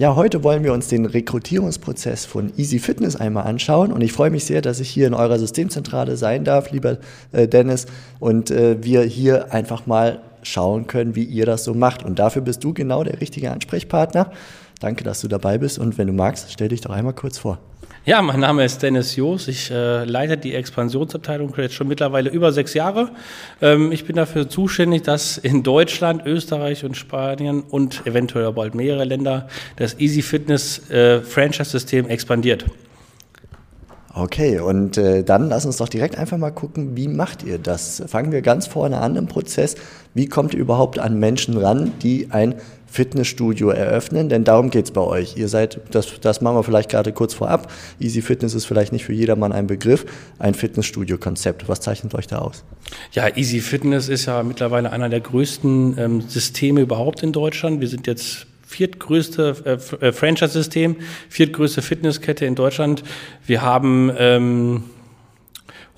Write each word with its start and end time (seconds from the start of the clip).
Ja, 0.00 0.16
heute 0.16 0.42
wollen 0.42 0.64
wir 0.64 0.72
uns 0.72 0.88
den 0.88 1.04
Rekrutierungsprozess 1.04 2.24
von 2.24 2.54
Easy 2.56 2.78
Fitness 2.78 3.16
einmal 3.16 3.44
anschauen 3.44 3.92
und 3.92 4.00
ich 4.00 4.14
freue 4.14 4.30
mich 4.30 4.46
sehr, 4.46 4.62
dass 4.62 4.80
ich 4.80 4.88
hier 4.88 5.06
in 5.06 5.12
eurer 5.12 5.38
Systemzentrale 5.38 6.16
sein 6.16 6.42
darf, 6.42 6.70
lieber 6.70 6.96
äh, 7.32 7.46
Dennis, 7.46 7.84
und 8.18 8.50
äh, 8.50 8.82
wir 8.82 9.02
hier 9.02 9.52
einfach 9.52 9.84
mal 9.84 10.22
schauen 10.42 10.86
können, 10.86 11.16
wie 11.16 11.24
ihr 11.24 11.44
das 11.44 11.64
so 11.64 11.74
macht. 11.74 12.02
Und 12.02 12.18
dafür 12.18 12.40
bist 12.40 12.64
du 12.64 12.72
genau 12.72 13.04
der 13.04 13.20
richtige 13.20 13.50
Ansprechpartner. 13.50 14.32
Danke, 14.80 15.04
dass 15.04 15.20
du 15.20 15.28
dabei 15.28 15.58
bist 15.58 15.78
und 15.78 15.98
wenn 15.98 16.06
du 16.06 16.14
magst, 16.14 16.50
stell 16.50 16.68
dich 16.68 16.80
doch 16.80 16.92
einmal 16.92 17.12
kurz 17.12 17.36
vor. 17.36 17.58
Ja, 18.06 18.22
mein 18.22 18.40
Name 18.40 18.64
ist 18.64 18.82
Dennis 18.82 19.16
Joos. 19.16 19.46
Ich 19.46 19.70
äh, 19.70 20.04
leite 20.04 20.38
die 20.38 20.54
Expansionsabteilung 20.54 21.52
jetzt 21.58 21.74
schon 21.74 21.86
mittlerweile 21.86 22.30
über 22.30 22.50
sechs 22.50 22.72
Jahre. 22.72 23.10
Ähm, 23.60 23.92
ich 23.92 24.06
bin 24.06 24.16
dafür 24.16 24.48
zuständig, 24.48 25.02
dass 25.02 25.36
in 25.36 25.62
Deutschland, 25.62 26.24
Österreich 26.24 26.82
und 26.82 26.96
Spanien 26.96 27.60
und 27.60 28.06
eventuell 28.06 28.50
bald 28.54 28.74
mehrere 28.74 29.04
Länder 29.04 29.48
das 29.76 30.00
Easy 30.00 30.22
Fitness 30.22 30.88
äh, 30.90 31.20
Franchise-System 31.20 32.08
expandiert. 32.08 32.64
Okay, 34.14 34.58
und 34.58 34.96
äh, 34.96 35.22
dann 35.22 35.50
lass 35.50 35.66
uns 35.66 35.76
doch 35.76 35.88
direkt 35.88 36.16
einfach 36.16 36.38
mal 36.38 36.50
gucken, 36.50 36.96
wie 36.96 37.06
macht 37.06 37.44
ihr 37.44 37.58
das? 37.58 38.02
Fangen 38.06 38.32
wir 38.32 38.40
ganz 38.40 38.66
vorne 38.66 38.96
an 38.98 39.14
im 39.14 39.28
Prozess. 39.28 39.76
Wie 40.14 40.26
kommt 40.26 40.54
ihr 40.54 40.60
überhaupt 40.60 40.98
an 40.98 41.18
Menschen 41.20 41.58
ran, 41.58 41.92
die 42.02 42.28
ein 42.30 42.54
Fitnessstudio 42.90 43.70
eröffnen? 43.70 44.28
Denn 44.28 44.44
darum 44.44 44.70
geht's 44.70 44.90
bei 44.90 45.00
euch. 45.00 45.36
Ihr 45.36 45.48
seid, 45.48 45.80
das, 45.90 46.20
das 46.20 46.40
machen 46.40 46.56
wir 46.56 46.64
vielleicht 46.64 46.90
gerade 46.90 47.12
kurz 47.12 47.34
vorab. 47.34 47.72
Easy 48.00 48.22
Fitness 48.22 48.54
ist 48.54 48.66
vielleicht 48.66 48.92
nicht 48.92 49.04
für 49.04 49.12
jedermann 49.12 49.52
ein 49.52 49.66
Begriff. 49.66 50.04
Ein 50.38 50.54
Fitnessstudio-Konzept. 50.54 51.68
Was 51.68 51.80
zeichnet 51.80 52.14
euch 52.14 52.26
da 52.26 52.38
aus? 52.38 52.64
Ja, 53.12 53.36
Easy 53.36 53.60
Fitness 53.60 54.08
ist 54.08 54.26
ja 54.26 54.42
mittlerweile 54.42 54.90
einer 54.92 55.08
der 55.08 55.20
größten 55.20 55.96
ähm, 55.98 56.20
Systeme 56.22 56.80
überhaupt 56.80 57.22
in 57.22 57.32
Deutschland. 57.32 57.80
Wir 57.80 57.88
sind 57.88 58.06
jetzt 58.06 58.46
viertgrößte 58.66 59.80
äh, 60.00 60.06
äh, 60.06 60.12
Franchise-System, 60.12 60.96
viertgrößte 61.28 61.82
Fitnesskette 61.82 62.46
in 62.46 62.54
Deutschland. 62.54 63.02
Wir 63.46 63.62
haben 63.62 64.12
ähm, 64.16 64.84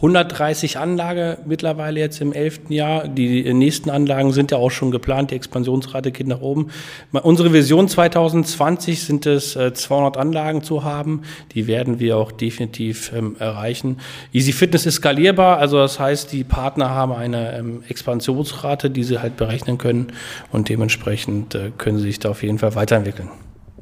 130 0.02 0.78
Anlage 0.78 1.38
mittlerweile 1.46 2.00
jetzt 2.00 2.20
im 2.20 2.32
elften 2.32 2.72
Jahr. 2.72 3.06
Die 3.06 3.54
nächsten 3.54 3.88
Anlagen 3.88 4.32
sind 4.32 4.50
ja 4.50 4.56
auch 4.56 4.72
schon 4.72 4.90
geplant. 4.90 5.30
Die 5.30 5.36
Expansionsrate 5.36 6.10
geht 6.10 6.26
nach 6.26 6.40
oben. 6.40 6.70
Unsere 7.12 7.52
Vision 7.52 7.86
2020 7.86 9.00
sind 9.00 9.26
es, 9.26 9.52
200 9.52 10.16
äh, 10.16 10.18
Anlagen 10.18 10.64
zu 10.64 10.82
haben. 10.82 11.22
Die 11.54 11.68
werden 11.68 12.00
wir 12.00 12.16
auch 12.16 12.32
definitiv 12.32 13.12
ähm, 13.16 13.36
erreichen. 13.38 13.98
Easy 14.32 14.50
Fitness 14.50 14.86
ist 14.86 14.96
skalierbar. 14.96 15.58
Also 15.58 15.78
das 15.78 16.00
heißt, 16.00 16.32
die 16.32 16.42
Partner 16.42 16.90
haben 16.90 17.12
eine 17.12 17.56
ähm, 17.56 17.84
Expansionsrate, 17.88 18.90
die 18.90 19.04
sie 19.04 19.20
halt 19.20 19.36
berechnen 19.36 19.78
können. 19.78 20.08
Und 20.50 20.68
dementsprechend 20.68 21.54
äh, 21.54 21.70
können 21.78 21.98
sie 21.98 22.04
sich 22.04 22.18
da 22.18 22.30
auf 22.30 22.42
jeden 22.42 22.58
Fall 22.58 22.74
weiterentwickeln. 22.74 23.28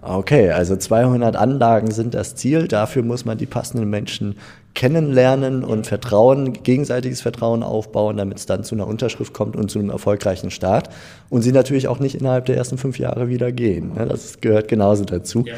Okay, 0.03 0.51
also 0.51 0.77
200 0.77 1.37
Anlagen 1.37 1.91
sind 1.91 2.15
das 2.15 2.35
Ziel. 2.35 2.69
Dafür 2.69 3.03
muss 3.03 3.27
man 3.27 3.37
die 3.37 3.47
passenden 3.47 3.91
Menschen 3.91 4.37
kennenlernen 4.75 5.65
und 5.65 5.87
Vertrauen, 5.87 6.53
gegenseitiges 6.63 7.21
Vertrauen 7.21 7.63
aufbauen, 7.63 8.17
damit 8.17 8.39
es 8.39 8.47
dann 8.47 8.65
zu 8.65 8.75
einer 8.75 8.87
Unterschrift 8.87 9.33
kommt 9.33 9.57
und 9.57 9.71
zu 9.71 9.79
einem 9.79 9.91
erfolgreichen 9.91 10.51
Start. 10.51 10.89
Und 11.29 11.43
sie 11.43 11.53
natürlich 11.53 11.89
auch 11.89 11.99
nicht 11.99 12.15
innerhalb 12.15 12.47
der 12.47 12.57
ersten 12.57 12.79
fünf 12.79 12.99
Jahre 12.99 13.29
wieder 13.29 13.53
gehen. 13.53 13.95
Ne? 13.95 14.07
Das 14.07 14.41
gehört 14.41 14.69
genauso 14.69 15.05
dazu. 15.05 15.45
Ja. 15.47 15.55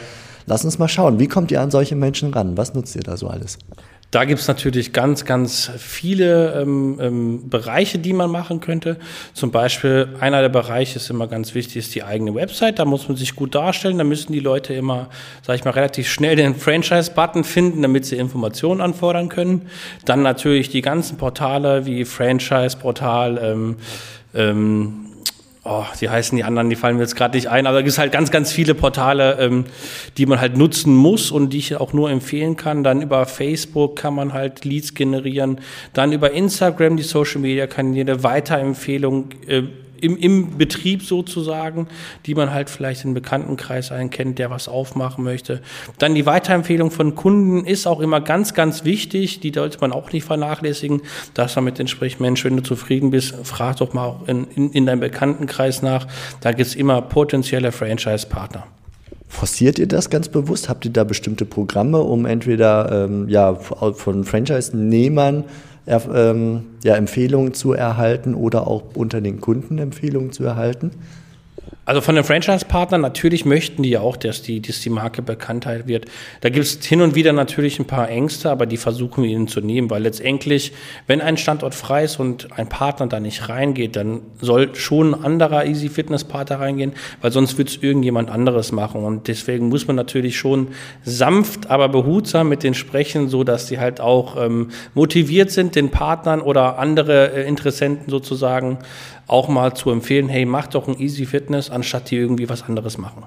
Lass 0.47 0.65
uns 0.65 0.79
mal 0.79 0.89
schauen, 0.89 1.19
wie 1.19 1.29
kommt 1.29 1.51
ihr 1.51 1.61
an 1.61 1.71
solche 1.71 1.95
Menschen 1.95 2.33
ran? 2.33 2.57
Was 2.57 2.75
nutzt 2.75 2.97
ihr 2.97 3.03
da 3.03 3.17
so 3.17 3.29
alles? 3.29 3.59
Da 4.13 4.27
gibt 4.27 4.41
es 4.43 4.47
natürlich 4.47 4.93
ganz, 4.93 5.25
ganz 5.25 5.71
viele 5.79 6.61
ähm, 6.61 6.99
ähm, 7.01 7.49
Bereiche, 7.49 7.99
die 7.99 8.13
man 8.13 8.31
machen 8.31 8.61
könnte. 8.61 8.99
Zum 9.33 9.51
Beispiel 9.51 10.07
einer 10.21 10.43
der 10.43 10.51
Bereiche 10.51 10.97
ist 10.97 11.09
immer 11.09 11.29
ganz 11.29 11.55
wichtig, 11.55 11.77
ist 11.77 11.95
die 11.95 12.03
eigene 12.03 12.35
Website. 12.35 12.79
Da 12.79 12.85
muss 12.85 13.09
man 13.09 13.17
sich 13.17 13.35
gut 13.35 13.55
darstellen. 13.55 13.97
Da 13.97 14.05
müssen 14.05 14.35
die 14.35 14.41
Leute 14.41 14.75
immer, 14.75 15.09
sage 15.41 15.59
ich 15.59 15.65
mal, 15.65 15.71
relativ 15.71 16.11
schnell 16.11 16.37
den 16.37 16.55
Franchise-Button 16.55 17.43
finden, 17.43 17.81
damit 17.81 18.05
sie 18.05 18.17
Informationen 18.17 18.83
anfordern 18.83 19.31
können. 19.31 19.63
Dann 20.05 20.21
natürlich 20.21 20.69
die 20.69 20.83
ganzen 20.83 21.17
Portale 21.17 21.87
wie 21.87 22.05
Franchise-Portal, 22.05 23.41
ähm, 23.43 23.77
ähm, 24.35 25.07
oh, 25.65 25.85
die 26.01 26.11
heißen 26.11 26.37
die 26.37 26.45
anderen, 26.45 26.71
die 26.71 26.77
fallen 26.77 26.97
mir 26.97 27.03
jetzt 27.03 27.17
gerade 27.17 27.37
nicht 27.37 27.49
ein, 27.49 27.67
aber 27.67 27.79
es 27.79 27.85
gibt 27.85 27.99
halt 27.99 28.13
ganz, 28.13 28.31
ganz 28.31 28.53
viele 28.53 28.75
Portale, 28.75 29.39
ähm, 29.39 29.65
die 30.17 30.27
man 30.27 30.41
halt 30.41 30.57
nutzen 30.57 30.95
muss 30.95 31.31
und 31.31 31.51
die 31.51 31.59
ich 31.59 31.77
auch 31.77 31.93
nur 31.93 32.11
empfehlen 32.11 32.57
kann. 32.57 32.83
Dann 32.83 33.03
über 33.03 33.27
Facebook 33.27 33.97
kann 33.97 34.15
man 34.15 34.33
halt 34.33 34.65
Leads 34.65 34.95
generieren, 34.95 35.61
dann 35.93 36.13
über 36.13 36.33
Instagram 36.33 36.97
die 36.97 37.03
Social 37.03 37.41
Media 37.41 37.67
Kanäle, 37.67 38.23
Weiterempfehlung, 38.23 39.31
äh, 39.47 39.63
im, 40.03 40.17
im 40.17 40.59
Betrieb 40.59 41.03
sozusagen, 41.03 41.87
die 42.27 42.35
man 42.35 42.53
halt 42.53 42.69
vielleicht 42.69 43.05
in 43.05 43.15
Bekanntenkreis 43.15 43.93
einen 43.93 44.11
kennt, 44.11 44.39
der 44.39 44.51
was 44.51 44.69
aufmachen 44.69 45.23
möchte. 45.23 45.63
Dann 45.99 46.15
die 46.15 46.27
Weiterempfehlung 46.27 46.91
von 46.91 47.15
Kunden 47.15 47.65
ist 47.65 47.87
auch 47.87 48.01
immer 48.01 48.21
ganz, 48.21 48.53
ganz 48.53 48.85
wichtig. 48.85 49.41
Die 49.41 49.53
sollte 49.55 49.79
man 49.81 49.93
auch 49.93 50.13
nicht 50.13 50.25
vernachlässigen, 50.25 51.03
dass 51.35 51.55
man 51.57 51.65
mit 51.65 51.79
den 51.79 51.87
spricht, 51.87 52.21
Mensch, 52.21 52.45
wenn 52.45 52.57
du 52.57 52.63
zufrieden 52.63 53.11
bist, 53.11 53.35
frag 53.45 53.77
doch 53.77 53.93
mal 53.93 54.07
auch 54.07 54.29
in, 54.29 54.47
in, 54.55 54.73
in 54.73 54.87
deinem 54.87 55.01
Bekanntenkreis 55.01 55.83
nach. 55.83 56.07
Da 56.41 56.53
gibt's 56.53 56.75
immer 56.75 57.01
potenzielle 57.01 57.71
Franchise-Partner. 57.71 58.67
Forciert 59.29 59.79
ihr 59.79 59.89
das 59.89 60.11
ganz 60.11 60.29
bewusst? 60.29 60.69
Habt 60.69 60.85
ihr 60.85 60.93
da 60.93 61.05
bestimmte 61.05 61.47
Programme, 61.47 62.01
um 62.01 62.27
entweder 62.27 63.07
ähm, 63.07 63.29
ja, 63.29 63.55
von 63.55 64.25
Franchise-Nehmern 64.25 65.45
ähm, 65.87 66.65
ja, 66.85 66.95
Empfehlungen 66.97 67.55
zu 67.55 67.73
erhalten 67.73 68.35
oder 68.35 68.67
auch 68.67 68.83
unter 68.95 69.21
den 69.21 69.41
Kunden 69.41 69.79
Empfehlungen 69.79 70.33
zu 70.33 70.45
erhalten? 70.45 70.91
Also 71.85 72.01
von 72.01 72.15
den 72.15 72.23
Franchise-Partnern, 72.23 73.01
natürlich 73.01 73.45
möchten 73.45 73.83
die 73.83 73.91
ja 73.91 74.01
auch, 74.01 74.17
dass 74.17 74.41
die, 74.41 74.63
dass 74.63 74.81
die 74.81 74.91
Marke 74.91 75.21
Bekanntheit 75.21 75.89
wird. 75.89 76.05
Da 76.41 76.49
gibt 76.49 76.65
es 76.65 76.85
hin 76.85 77.01
und 77.01 77.17
wieder 77.17 77.33
natürlich 77.33 77.81
ein 77.81 77.89
paar 77.89 78.09
Ängste, 78.09 78.53
aber 78.53 78.67
die 78.67 78.77
versuchen 78.77 79.25
wir 79.25 79.31
ihnen 79.31 79.49
zu 79.49 79.61
nehmen, 79.61 79.91
weil 79.91 80.03
letztendlich, 80.03 80.73
wenn 81.09 81.21
ein 81.21 81.37
Standort 81.37 81.75
frei 81.75 82.05
ist 82.05 82.21
und 82.21 82.57
ein 82.57 82.69
Partner 82.69 83.09
da 83.09 83.19
nicht 83.19 83.49
reingeht, 83.49 83.97
dann 83.97 84.21
soll 84.41 84.77
schon 84.77 85.13
ein 85.13 85.25
anderer 85.25 85.67
Easy 85.67 85.89
Fitness 85.89 86.23
Partner 86.23 86.61
reingehen, 86.61 86.93
weil 87.21 87.33
sonst 87.33 87.59
wird 87.59 87.71
es 87.71 87.83
irgendjemand 87.83 88.31
anderes 88.31 88.71
machen. 88.71 89.03
Und 89.03 89.27
deswegen 89.27 89.69
muss 89.69 89.89
man 89.89 89.97
natürlich 89.97 90.39
schon 90.39 90.69
sanft, 91.03 91.69
aber 91.69 91.89
behutsam 91.89 92.49
mit 92.49 92.63
denen 92.63 92.75
sprechen, 92.75 93.29
so 93.29 93.43
dass 93.43 93.67
sie 93.67 93.81
halt 93.81 94.01
auch 94.01 94.37
ähm, 94.41 94.71
motiviert 94.95 95.51
sind, 95.51 95.75
den 95.75 95.91
Partnern 95.91 96.43
oder 96.43 96.79
andere 96.79 97.33
äh, 97.33 97.49
Interessenten 97.49 98.09
sozusagen 98.09 98.79
auch 99.27 99.49
mal 99.49 99.75
zu 99.75 99.91
empfehlen, 99.91 100.29
hey, 100.29 100.45
mach 100.45 100.67
doch 100.67 100.89
ein 100.89 100.99
Easy 100.99 101.27
Fitness, 101.27 101.71
anstatt 101.71 102.11
die 102.11 102.17
irgendwie 102.17 102.49
was 102.49 102.63
anderes 102.63 102.99
machen. 102.99 103.25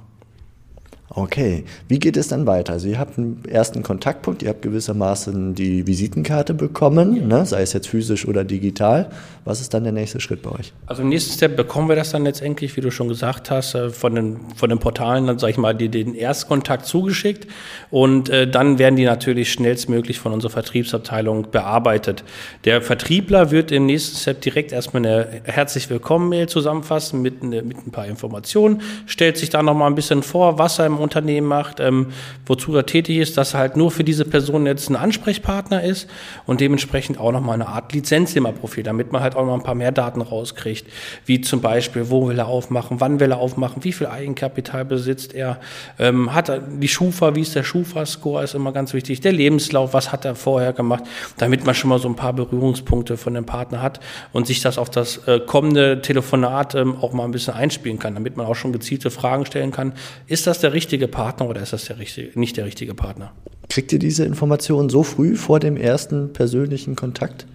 Okay, 1.10 1.66
wie 1.88 2.00
geht 2.00 2.18
es 2.18 2.30
dann 2.30 2.48
weiter? 2.48 2.74
Also 2.74 2.88
ihr 2.88 2.98
habt 2.98 3.20
einen 3.20 3.44
ersten 3.48 3.84
Kontaktpunkt, 3.84 4.42
ihr 4.42 4.50
habt 4.50 4.64
gewissermaßen 4.64 5.54
die 5.54 5.86
Visitenkarte 5.86 6.56
bekommen, 6.56 7.16
ja. 7.16 7.26
ne? 7.26 7.46
sei 7.46 7.62
es 7.62 7.74
jetzt 7.74 7.88
physisch 7.88 8.28
oder 8.28 8.44
digital. 8.44 9.12
Was 9.46 9.62
ist 9.62 9.76
dann 9.76 9.84
der 9.84 9.94
nächste 9.94 10.20
Schritt 10.20 10.42
bei 10.42 10.50
euch? 10.50 10.74
Also 10.88 11.04
im 11.04 11.10
nächsten 11.10 11.32
Step 11.34 11.56
bekommen 11.56 11.90
wir 11.90 11.96
das 11.96 12.10
dann 12.10 12.24
letztendlich, 12.24 12.76
wie 12.76 12.82
du 12.82 12.90
schon 12.90 13.08
gesagt 13.08 13.52
hast, 13.52 13.76
äh, 13.76 13.92
von 13.92 14.16
den, 14.16 14.40
von 14.56 14.70
den 14.72 14.80
Portalen, 14.80 15.28
dann 15.28 15.38
sage 15.38 15.52
ich 15.52 15.58
mal, 15.58 15.76
die, 15.76 15.90
den 15.90 16.16
Erstkontakt 16.16 16.88
zugeschickt 16.88 17.48
und 17.92 18.30
äh, 18.30 18.50
dann 18.50 18.80
werden 18.80 18.96
die 18.96 19.06
natürlich 19.06 19.52
schnellstmöglich 19.52 20.18
von 20.18 20.34
unserer 20.34 20.52
Vertriebsabteilung 20.52 21.52
bearbeitet. 21.52 22.24
Der 22.66 22.82
Vertriebler 22.82 23.52
wird 23.52 23.72
im 23.72 23.86
nächsten 23.86 24.18
Step 24.18 24.42
direkt 24.42 24.72
erstmal 24.72 25.06
eine 25.06 25.42
herzlich 25.44 25.88
willkommen 25.92 26.30
Mail 26.30 26.50
zusammenfassen 26.50 27.22
mit, 27.22 27.44
mit 27.44 27.78
ein 27.78 27.92
paar 27.92 28.08
Informationen, 28.08 28.82
stellt 29.06 29.38
sich 29.38 29.52
da 29.52 29.62
nochmal 29.62 29.92
ein 29.92 29.96
bisschen 29.96 30.24
vor, 30.24 30.58
was 30.58 30.80
er 30.80 30.88
im 30.88 30.95
Unternehmen 30.98 31.48
macht, 31.48 31.80
ähm, 31.80 32.08
wozu 32.46 32.76
er 32.76 32.86
tätig 32.86 33.18
ist, 33.18 33.38
dass 33.38 33.54
er 33.54 33.60
halt 33.60 33.78
nur 33.78 33.92
für 33.92 34.04
diese 34.04 34.26
Person 34.26 34.66
jetzt 34.66 34.90
ein 34.90 34.96
Ansprechpartner 34.96 35.84
ist 35.84 36.10
und 36.46 36.62
dementsprechend 36.62 37.20
auch 37.20 37.32
nochmal 37.32 37.56
eine 37.56 37.68
Art 37.68 37.94
Lizenznehmerprofil, 37.94 38.84
damit 38.84 39.12
man 39.12 39.22
halt 39.22 39.36
auch 39.36 39.46
noch 39.46 39.54
ein 39.54 39.64
paar 39.64 39.76
mehr 39.76 39.92
Daten 39.92 40.22
rauskriegt, 40.22 40.88
wie 41.26 41.42
zum 41.42 41.62
Beispiel, 41.62 42.10
wo 42.10 42.28
will 42.28 42.40
er 42.40 42.48
aufmachen, 42.48 43.00
wann 43.02 43.20
will 43.20 43.32
er 43.32 43.38
aufmachen, 43.38 43.84
wie 43.84 43.92
viel 43.92 44.08
Eigenkapital 44.08 44.86
besitzt 44.86 45.34
er, 45.34 45.60
ähm, 46.00 46.34
hat 46.34 46.50
er 46.50 46.60
die 46.60 46.88
Schufa, 46.88 47.36
wie 47.36 47.42
ist 47.42 47.56
der 47.56 47.64
Schufa-Score, 47.64 48.44
ist 48.44 48.56
immer 48.56 48.72
ganz 48.72 48.94
wichtig, 48.94 49.22
der 49.22 49.32
Lebenslauf, 49.32 49.94
was 49.94 50.12
hat 50.12 50.26
er 50.26 50.36
vorher 50.36 50.74
gemacht, 50.74 51.04
damit 51.38 51.66
man 51.66 51.76
schon 51.76 51.90
mal 51.90 52.00
so 52.00 52.08
ein 52.08 52.16
paar 52.16 52.34
Berührungspunkte 52.34 53.18
von 53.18 53.34
dem 53.34 53.46
Partner 53.46 53.82
hat 53.82 54.00
und 54.32 54.48
sich 54.48 54.62
das 54.62 54.78
auf 54.78 54.90
das 54.90 55.28
äh, 55.28 55.40
kommende 55.40 56.02
Telefonat 56.02 56.76
ähm, 56.76 56.96
auch 57.02 57.14
mal 57.14 57.26
ein 57.26 57.32
bisschen 57.32 57.54
einspielen 57.54 58.00
kann, 58.00 58.14
damit 58.14 58.38
man 58.38 58.46
auch 58.46 58.56
schon 58.56 58.72
gezielte 58.72 59.10
Fragen 59.10 59.46
stellen 59.46 59.72
kann. 59.72 59.94
Ist 60.28 60.48
das 60.48 60.60
der 60.60 60.74
richtige 60.74 60.85
richtige 60.86 61.08
Partner 61.08 61.50
oder 61.50 61.62
ist 61.62 61.74
das 61.74 61.86
der 61.86 61.98
richtige, 61.98 62.40
nicht 62.40 62.58
der 62.58 62.66
richtige 62.66 62.94
Partner? 62.94 63.32
Kriegt 63.70 63.92
ihr 63.92 63.98
diese 63.98 64.24
Informationen 64.24 64.90
so 64.90 65.02
früh 65.02 65.36
vor 65.36 65.60
dem 65.60 65.78
ersten 65.78 66.32
persönlichen 66.32 66.96
Kontakt? 66.96 67.48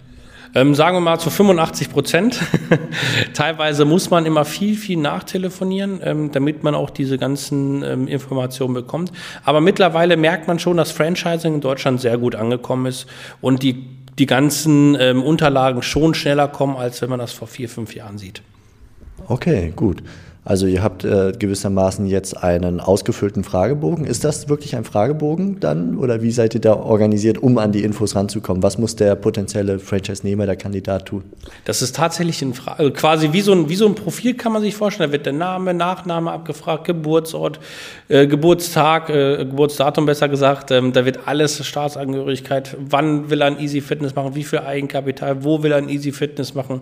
Ähm, 0.53 0.75
sagen 0.75 0.97
wir 0.97 1.01
mal 1.01 1.17
zu 1.17 1.29
85 1.29 1.89
Prozent. 1.89 2.41
Teilweise 3.33 3.85
muss 3.85 4.09
man 4.09 4.25
immer 4.25 4.43
viel, 4.43 4.75
viel 4.75 4.97
nachtelefonieren, 4.97 6.01
ähm, 6.03 6.31
damit 6.33 6.61
man 6.61 6.75
auch 6.75 6.89
diese 6.89 7.17
ganzen 7.17 7.83
ähm, 7.83 8.05
Informationen 8.05 8.73
bekommt. 8.73 9.13
Aber 9.45 9.61
mittlerweile 9.61 10.17
merkt 10.17 10.49
man 10.49 10.59
schon, 10.59 10.75
dass 10.75 10.91
Franchising 10.91 11.55
in 11.55 11.61
Deutschland 11.61 12.01
sehr 12.01 12.17
gut 12.17 12.35
angekommen 12.35 12.87
ist 12.87 13.07
und 13.39 13.63
die, 13.63 13.87
die 14.19 14.25
ganzen 14.25 14.97
ähm, 14.99 15.23
Unterlagen 15.23 15.83
schon 15.83 16.13
schneller 16.13 16.49
kommen, 16.49 16.75
als 16.75 17.01
wenn 17.01 17.09
man 17.09 17.19
das 17.19 17.31
vor 17.31 17.47
vier, 17.47 17.69
fünf 17.69 17.95
Jahren 17.95 18.17
sieht. 18.17 18.41
Okay, 19.29 19.71
gut. 19.73 20.03
Also 20.43 20.65
ihr 20.65 20.81
habt 20.81 21.03
äh, 21.03 21.33
gewissermaßen 21.37 22.07
jetzt 22.07 22.35
einen 22.43 22.79
ausgefüllten 22.79 23.43
Fragebogen. 23.43 24.05
Ist 24.05 24.23
das 24.23 24.49
wirklich 24.49 24.75
ein 24.75 24.83
Fragebogen 24.83 25.59
dann 25.59 25.97
oder 25.97 26.23
wie 26.23 26.31
seid 26.31 26.55
ihr 26.55 26.61
da 26.61 26.73
organisiert, 26.73 27.37
um 27.37 27.59
an 27.59 27.71
die 27.71 27.83
Infos 27.83 28.15
ranzukommen? 28.15 28.63
Was 28.63 28.79
muss 28.79 28.95
der 28.95 29.13
potenzielle 29.15 29.77
Franchise-Nehmer, 29.77 30.47
der 30.47 30.55
Kandidat 30.55 31.05
tun? 31.05 31.23
Das 31.65 31.83
ist 31.83 31.95
tatsächlich 31.95 32.41
ein 32.41 32.55
Fra 32.55 32.71
also 32.73 32.91
quasi 32.91 33.33
wie 33.33 33.41
so, 33.41 33.51
ein, 33.51 33.69
wie 33.69 33.75
so 33.75 33.85
ein 33.85 33.93
Profil 33.93 34.33
kann 34.33 34.51
man 34.51 34.63
sich 34.63 34.75
vorstellen. 34.75 35.09
Da 35.09 35.13
wird 35.13 35.27
der 35.27 35.33
Name, 35.33 35.75
Nachname 35.75 36.31
abgefragt, 36.31 36.85
Geburtsort, 36.85 37.59
äh, 38.07 38.25
Geburtstag, 38.25 39.11
äh, 39.11 39.45
Geburtsdatum 39.45 40.07
besser 40.07 40.27
gesagt. 40.27 40.71
Ähm, 40.71 40.91
da 40.91 41.05
wird 41.05 41.27
alles 41.27 41.63
Staatsangehörigkeit. 41.63 42.75
Wann 42.79 43.29
will 43.29 43.41
er 43.41 43.47
ein 43.47 43.59
Easy 43.59 43.79
Fitness 43.79 44.15
machen? 44.15 44.33
Wie 44.33 44.43
viel 44.43 44.59
Eigenkapital? 44.59 45.43
Wo 45.43 45.61
will 45.61 45.71
er 45.71 45.77
ein 45.77 45.89
Easy 45.89 46.11
Fitness 46.11 46.55
machen? 46.55 46.81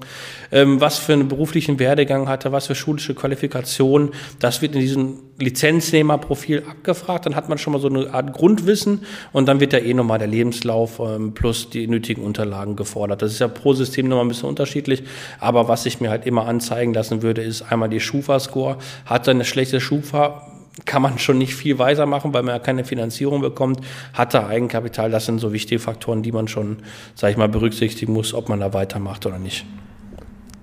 Ähm, 0.49 0.79
was 0.79 0.97
für 0.97 1.11
einen 1.11 1.27
beruflichen 1.27 1.77
Werdegang 1.77 2.29
hat 2.29 2.45
er? 2.45 2.53
Was 2.53 2.67
für 2.67 2.75
schulische 2.75 3.13
Qualifikation? 3.13 3.48
Qualifikation. 3.49 4.11
Das 4.39 4.61
wird 4.61 4.75
in 4.75 4.81
diesem 4.81 5.17
Lizenznehmerprofil 5.39 6.63
abgefragt. 6.69 7.25
Dann 7.25 7.35
hat 7.35 7.49
man 7.49 7.57
schon 7.57 7.73
mal 7.73 7.79
so 7.79 7.87
eine 7.87 8.13
Art 8.13 8.33
Grundwissen 8.33 9.01
und 9.31 9.47
dann 9.47 9.59
wird 9.59 9.73
ja 9.73 9.79
eh 9.79 9.93
nochmal 9.93 10.19
der 10.19 10.27
Lebenslauf 10.27 10.99
ähm, 10.99 11.33
plus 11.33 11.69
die 11.69 11.87
nötigen 11.87 12.23
Unterlagen 12.23 12.75
gefordert. 12.75 13.21
Das 13.21 13.31
ist 13.31 13.39
ja 13.39 13.47
pro 13.47 13.73
System 13.73 14.07
nochmal 14.07 14.25
ein 14.25 14.29
bisschen 14.29 14.49
unterschiedlich. 14.49 15.03
Aber 15.39 15.67
was 15.67 15.85
ich 15.85 15.99
mir 16.01 16.09
halt 16.09 16.25
immer 16.25 16.45
anzeigen 16.47 16.93
lassen 16.93 17.21
würde, 17.21 17.41
ist 17.41 17.61
einmal 17.63 17.89
die 17.89 17.99
Schufa-Score. 17.99 18.77
Hat 19.05 19.27
er 19.27 19.31
eine 19.31 19.45
schlechte 19.45 19.79
Schufa, 19.79 20.45
kann 20.85 21.01
man 21.01 21.19
schon 21.19 21.37
nicht 21.37 21.55
viel 21.55 21.77
weiser 21.77 22.05
machen, 22.05 22.33
weil 22.33 22.43
man 22.43 22.55
ja 22.55 22.59
keine 22.59 22.85
Finanzierung 22.85 23.41
bekommt, 23.41 23.81
hat 24.13 24.33
er 24.33 24.47
Eigenkapital. 24.47 25.09
Das 25.11 25.25
sind 25.25 25.39
so 25.39 25.51
wichtige 25.51 25.79
Faktoren, 25.79 26.23
die 26.23 26.31
man 26.31 26.47
schon, 26.47 26.77
sage 27.15 27.31
ich 27.31 27.37
mal, 27.37 27.49
berücksichtigen 27.49 28.13
muss, 28.13 28.33
ob 28.33 28.49
man 28.49 28.59
da 28.59 28.73
weitermacht 28.73 29.25
oder 29.25 29.39
nicht. 29.39 29.65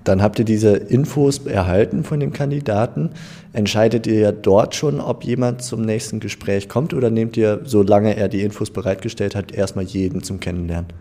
Dann 0.07 0.21
habt 0.21 0.39
ihr 0.39 0.45
diese 0.45 0.69
Infos 0.69 1.39
erhalten 1.45 2.05
von 2.05 2.21
dem 2.21 2.31
Kandidaten. 2.31 3.09
Entscheidet 3.51 4.07
ihr 4.07 4.19
ja 4.19 4.31
dort 4.31 4.73
schon, 4.73 5.01
ob 5.01 5.25
jemand 5.25 5.61
zum 5.61 5.81
nächsten 5.81 6.21
Gespräch 6.21 6.69
kommt 6.69 6.93
oder 6.93 7.09
nehmt 7.09 7.35
ihr, 7.35 7.59
solange 7.65 8.15
er 8.15 8.29
die 8.29 8.41
Infos 8.41 8.71
bereitgestellt 8.71 9.35
hat, 9.35 9.51
erstmal 9.51 9.83
jeden 9.83 10.23
zum 10.23 10.39
Kennenlernen? 10.39 10.93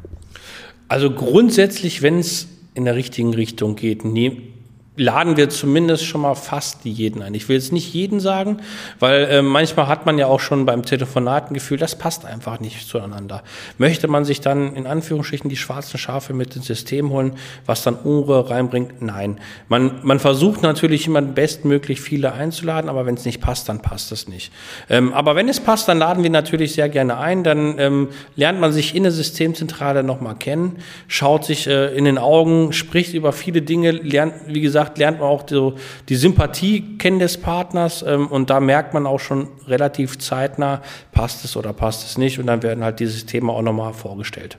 Also 0.88 1.12
grundsätzlich, 1.12 2.02
wenn 2.02 2.18
es 2.18 2.48
in 2.74 2.84
der 2.84 2.96
richtigen 2.96 3.32
Richtung 3.32 3.76
geht, 3.76 4.04
nehmt 4.04 4.55
laden 4.96 5.36
wir 5.36 5.48
zumindest 5.50 6.04
schon 6.04 6.22
mal 6.22 6.34
fast 6.34 6.84
jeden 6.84 7.22
ein. 7.22 7.34
Ich 7.34 7.48
will 7.48 7.56
jetzt 7.56 7.72
nicht 7.72 7.92
jeden 7.92 8.20
sagen, 8.20 8.58
weil 8.98 9.24
äh, 9.24 9.42
manchmal 9.42 9.88
hat 9.88 10.06
man 10.06 10.18
ja 10.18 10.26
auch 10.26 10.40
schon 10.40 10.64
beim 10.64 10.84
Telefonaten 10.84 11.54
Gefühl, 11.54 11.78
das 11.78 11.96
passt 11.96 12.24
einfach 12.24 12.60
nicht 12.60 12.88
zueinander. 12.88 13.42
Möchte 13.78 14.08
man 14.08 14.24
sich 14.24 14.40
dann 14.40 14.74
in 14.74 14.86
Anführungsstrichen 14.86 15.50
die 15.50 15.56
schwarzen 15.56 15.98
Schafe 15.98 16.32
mit 16.32 16.56
ins 16.56 16.66
System 16.66 17.10
holen, 17.10 17.34
was 17.66 17.82
dann 17.82 17.94
Unruhe 17.94 18.48
reinbringt? 18.48 19.02
Nein. 19.02 19.38
Man, 19.68 20.00
man 20.02 20.18
versucht 20.18 20.62
natürlich 20.62 21.06
immer 21.06 21.22
bestmöglich 21.22 22.00
viele 22.00 22.32
einzuladen, 22.32 22.88
aber 22.88 23.04
wenn 23.06 23.16
es 23.16 23.24
nicht 23.24 23.40
passt, 23.40 23.68
dann 23.68 23.80
passt 23.80 24.12
es 24.12 24.28
nicht. 24.28 24.50
Ähm, 24.88 25.12
aber 25.12 25.36
wenn 25.36 25.48
es 25.48 25.60
passt, 25.60 25.88
dann 25.88 25.98
laden 25.98 26.22
wir 26.22 26.30
natürlich 26.30 26.74
sehr 26.74 26.88
gerne 26.88 27.18
ein. 27.18 27.44
Dann 27.44 27.78
ähm, 27.78 28.08
lernt 28.34 28.60
man 28.60 28.72
sich 28.72 28.94
in 28.94 29.02
der 29.02 29.12
Systemzentrale 29.12 30.02
nochmal 30.02 30.36
kennen, 30.36 30.78
schaut 31.08 31.44
sich 31.44 31.66
äh, 31.66 31.94
in 31.96 32.04
den 32.04 32.18
Augen, 32.18 32.72
spricht 32.72 33.14
über 33.14 33.32
viele 33.32 33.62
Dinge, 33.62 33.90
lernt, 33.90 34.34
wie 34.46 34.60
gesagt, 34.60 34.85
gesagt, 34.86 34.98
lernt 34.98 35.20
man 35.20 35.28
auch 35.28 35.42
die, 35.42 35.72
die 36.08 36.16
Sympathie 36.16 36.98
kennen 36.98 37.18
des 37.18 37.38
Partners 37.38 38.04
ähm, 38.06 38.26
und 38.28 38.50
da 38.50 38.60
merkt 38.60 38.94
man 38.94 39.06
auch 39.06 39.20
schon 39.20 39.48
relativ 39.66 40.18
zeitnah, 40.18 40.82
passt 41.12 41.44
es 41.44 41.56
oder 41.56 41.72
passt 41.72 42.06
es 42.06 42.18
nicht 42.18 42.38
und 42.38 42.46
dann 42.46 42.62
werden 42.62 42.84
halt 42.84 43.00
dieses 43.00 43.26
Thema 43.26 43.52
auch 43.52 43.62
nochmal 43.62 43.92
vorgestellt. 43.92 44.58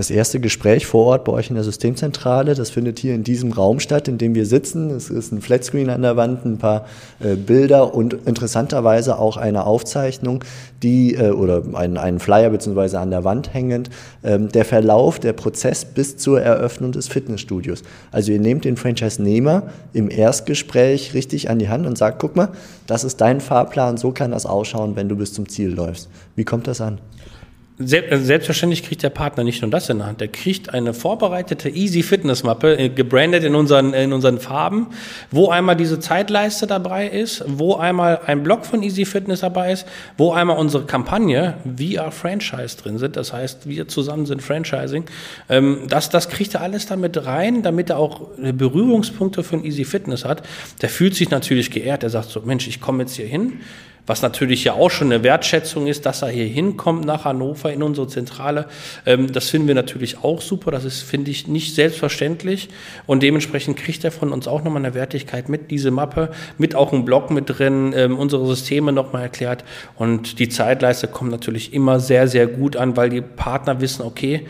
Das 0.00 0.08
erste 0.08 0.40
Gespräch 0.40 0.86
vor 0.86 1.04
Ort 1.04 1.24
bei 1.24 1.32
euch 1.32 1.50
in 1.50 1.56
der 1.56 1.62
Systemzentrale, 1.62 2.54
das 2.54 2.70
findet 2.70 2.98
hier 2.98 3.14
in 3.14 3.22
diesem 3.22 3.52
Raum 3.52 3.80
statt, 3.80 4.08
in 4.08 4.16
dem 4.16 4.34
wir 4.34 4.46
sitzen. 4.46 4.88
Es 4.88 5.10
ist 5.10 5.30
ein 5.30 5.42
Flatscreen 5.42 5.90
an 5.90 6.00
der 6.00 6.16
Wand, 6.16 6.46
ein 6.46 6.56
paar 6.56 6.86
äh, 7.18 7.34
Bilder 7.34 7.94
und 7.94 8.14
interessanterweise 8.24 9.18
auch 9.18 9.36
eine 9.36 9.66
Aufzeichnung, 9.66 10.42
die 10.82 11.16
äh, 11.16 11.32
oder 11.32 11.64
ein, 11.74 11.98
ein 11.98 12.18
Flyer 12.18 12.48
beziehungsweise 12.48 12.98
an 12.98 13.10
der 13.10 13.24
Wand 13.24 13.52
hängend, 13.52 13.90
ähm, 14.24 14.48
der 14.48 14.64
Verlauf, 14.64 15.18
der 15.18 15.34
Prozess 15.34 15.84
bis 15.84 16.16
zur 16.16 16.40
Eröffnung 16.40 16.92
des 16.92 17.08
Fitnessstudios. 17.08 17.82
Also 18.10 18.32
ihr 18.32 18.40
nehmt 18.40 18.64
den 18.64 18.78
Franchise-Nehmer 18.78 19.64
im 19.92 20.10
Erstgespräch 20.10 21.12
richtig 21.12 21.50
an 21.50 21.58
die 21.58 21.68
Hand 21.68 21.84
und 21.84 21.98
sagt, 21.98 22.20
guck 22.20 22.36
mal, 22.36 22.48
das 22.86 23.04
ist 23.04 23.20
dein 23.20 23.42
Fahrplan, 23.42 23.98
so 23.98 24.12
kann 24.12 24.30
das 24.30 24.46
ausschauen, 24.46 24.96
wenn 24.96 25.10
du 25.10 25.16
bis 25.16 25.34
zum 25.34 25.46
Ziel 25.46 25.74
läufst. 25.74 26.08
Wie 26.36 26.44
kommt 26.44 26.68
das 26.68 26.80
an? 26.80 27.00
Also 27.80 28.24
selbstverständlich 28.24 28.82
kriegt 28.82 29.02
der 29.02 29.08
Partner 29.08 29.42
nicht 29.42 29.62
nur 29.62 29.70
das 29.70 29.88
in 29.88 29.98
der 29.98 30.06
Hand, 30.06 30.20
der 30.20 30.28
kriegt 30.28 30.74
eine 30.74 30.92
vorbereitete 30.92 31.70
Easy 31.70 32.02
Fitness 32.02 32.42
Mappe, 32.42 32.78
äh, 32.78 32.90
gebrandet 32.90 33.42
in 33.42 33.54
unseren, 33.54 33.94
in 33.94 34.12
unseren 34.12 34.38
Farben, 34.38 34.88
wo 35.30 35.48
einmal 35.48 35.76
diese 35.76 35.98
Zeitleiste 35.98 36.66
dabei 36.66 37.08
ist, 37.08 37.42
wo 37.46 37.76
einmal 37.76 38.20
ein 38.26 38.42
Blog 38.42 38.66
von 38.66 38.82
Easy 38.82 39.06
Fitness 39.06 39.40
dabei 39.40 39.72
ist, 39.72 39.86
wo 40.18 40.32
einmal 40.32 40.58
unsere 40.58 40.84
Kampagne 40.84 41.54
VR 41.64 42.10
Franchise 42.10 42.76
drin 42.76 42.98
sind, 42.98 43.16
das 43.16 43.32
heißt, 43.32 43.66
wir 43.66 43.88
zusammen 43.88 44.26
sind 44.26 44.42
Franchising. 44.42 45.04
Ähm, 45.48 45.78
das, 45.88 46.10
das 46.10 46.28
kriegt 46.28 46.54
er 46.54 46.60
alles 46.60 46.84
damit 46.84 47.24
rein, 47.24 47.62
damit 47.62 47.88
er 47.88 47.98
auch 47.98 48.28
Berührungspunkte 48.36 49.42
für 49.42 49.56
ein 49.56 49.64
Easy 49.64 49.86
Fitness 49.86 50.26
hat. 50.26 50.42
Der 50.82 50.90
fühlt 50.90 51.14
sich 51.14 51.30
natürlich 51.30 51.70
geehrt, 51.70 52.02
der 52.02 52.10
sagt 52.10 52.28
so, 52.28 52.42
Mensch, 52.42 52.68
ich 52.68 52.82
komme 52.82 53.04
jetzt 53.04 53.14
hier 53.14 53.26
hin, 53.26 53.54
was 54.06 54.22
natürlich 54.22 54.64
ja 54.64 54.74
auch 54.74 54.90
schon 54.90 55.12
eine 55.12 55.22
Wertschätzung 55.22 55.86
ist, 55.86 56.06
dass 56.06 56.22
er 56.22 56.28
hier 56.28 56.46
hinkommt 56.46 57.04
nach 57.04 57.24
Hannover 57.24 57.72
in 57.72 57.82
unsere 57.82 58.08
Zentrale. 58.08 58.66
Ähm, 59.06 59.32
das 59.32 59.48
finden 59.50 59.68
wir 59.68 59.74
natürlich 59.74 60.22
auch 60.22 60.40
super. 60.40 60.70
Das 60.70 60.84
ist, 60.84 61.02
finde 61.02 61.30
ich, 61.30 61.46
nicht 61.48 61.74
selbstverständlich. 61.74 62.68
Und 63.06 63.22
dementsprechend 63.22 63.76
kriegt 63.76 64.04
er 64.04 64.12
von 64.12 64.32
uns 64.32 64.48
auch 64.48 64.64
nochmal 64.64 64.84
eine 64.84 64.94
Wertigkeit 64.94 65.48
mit, 65.48 65.70
diese 65.70 65.90
Mappe, 65.90 66.30
mit 66.58 66.74
auch 66.74 66.92
einem 66.92 67.04
Blog 67.04 67.30
mit 67.30 67.44
drin, 67.48 67.92
ähm, 67.94 68.18
unsere 68.18 68.46
Systeme 68.46 68.92
nochmal 68.92 69.22
erklärt. 69.22 69.64
Und 69.96 70.38
die 70.38 70.48
Zeitleiste 70.48 71.08
kommt 71.08 71.30
natürlich 71.30 71.72
immer 71.72 72.00
sehr, 72.00 72.28
sehr 72.28 72.46
gut 72.46 72.76
an, 72.76 72.96
weil 72.96 73.10
die 73.10 73.20
Partner 73.20 73.80
wissen, 73.80 74.02
okay, 74.02 74.46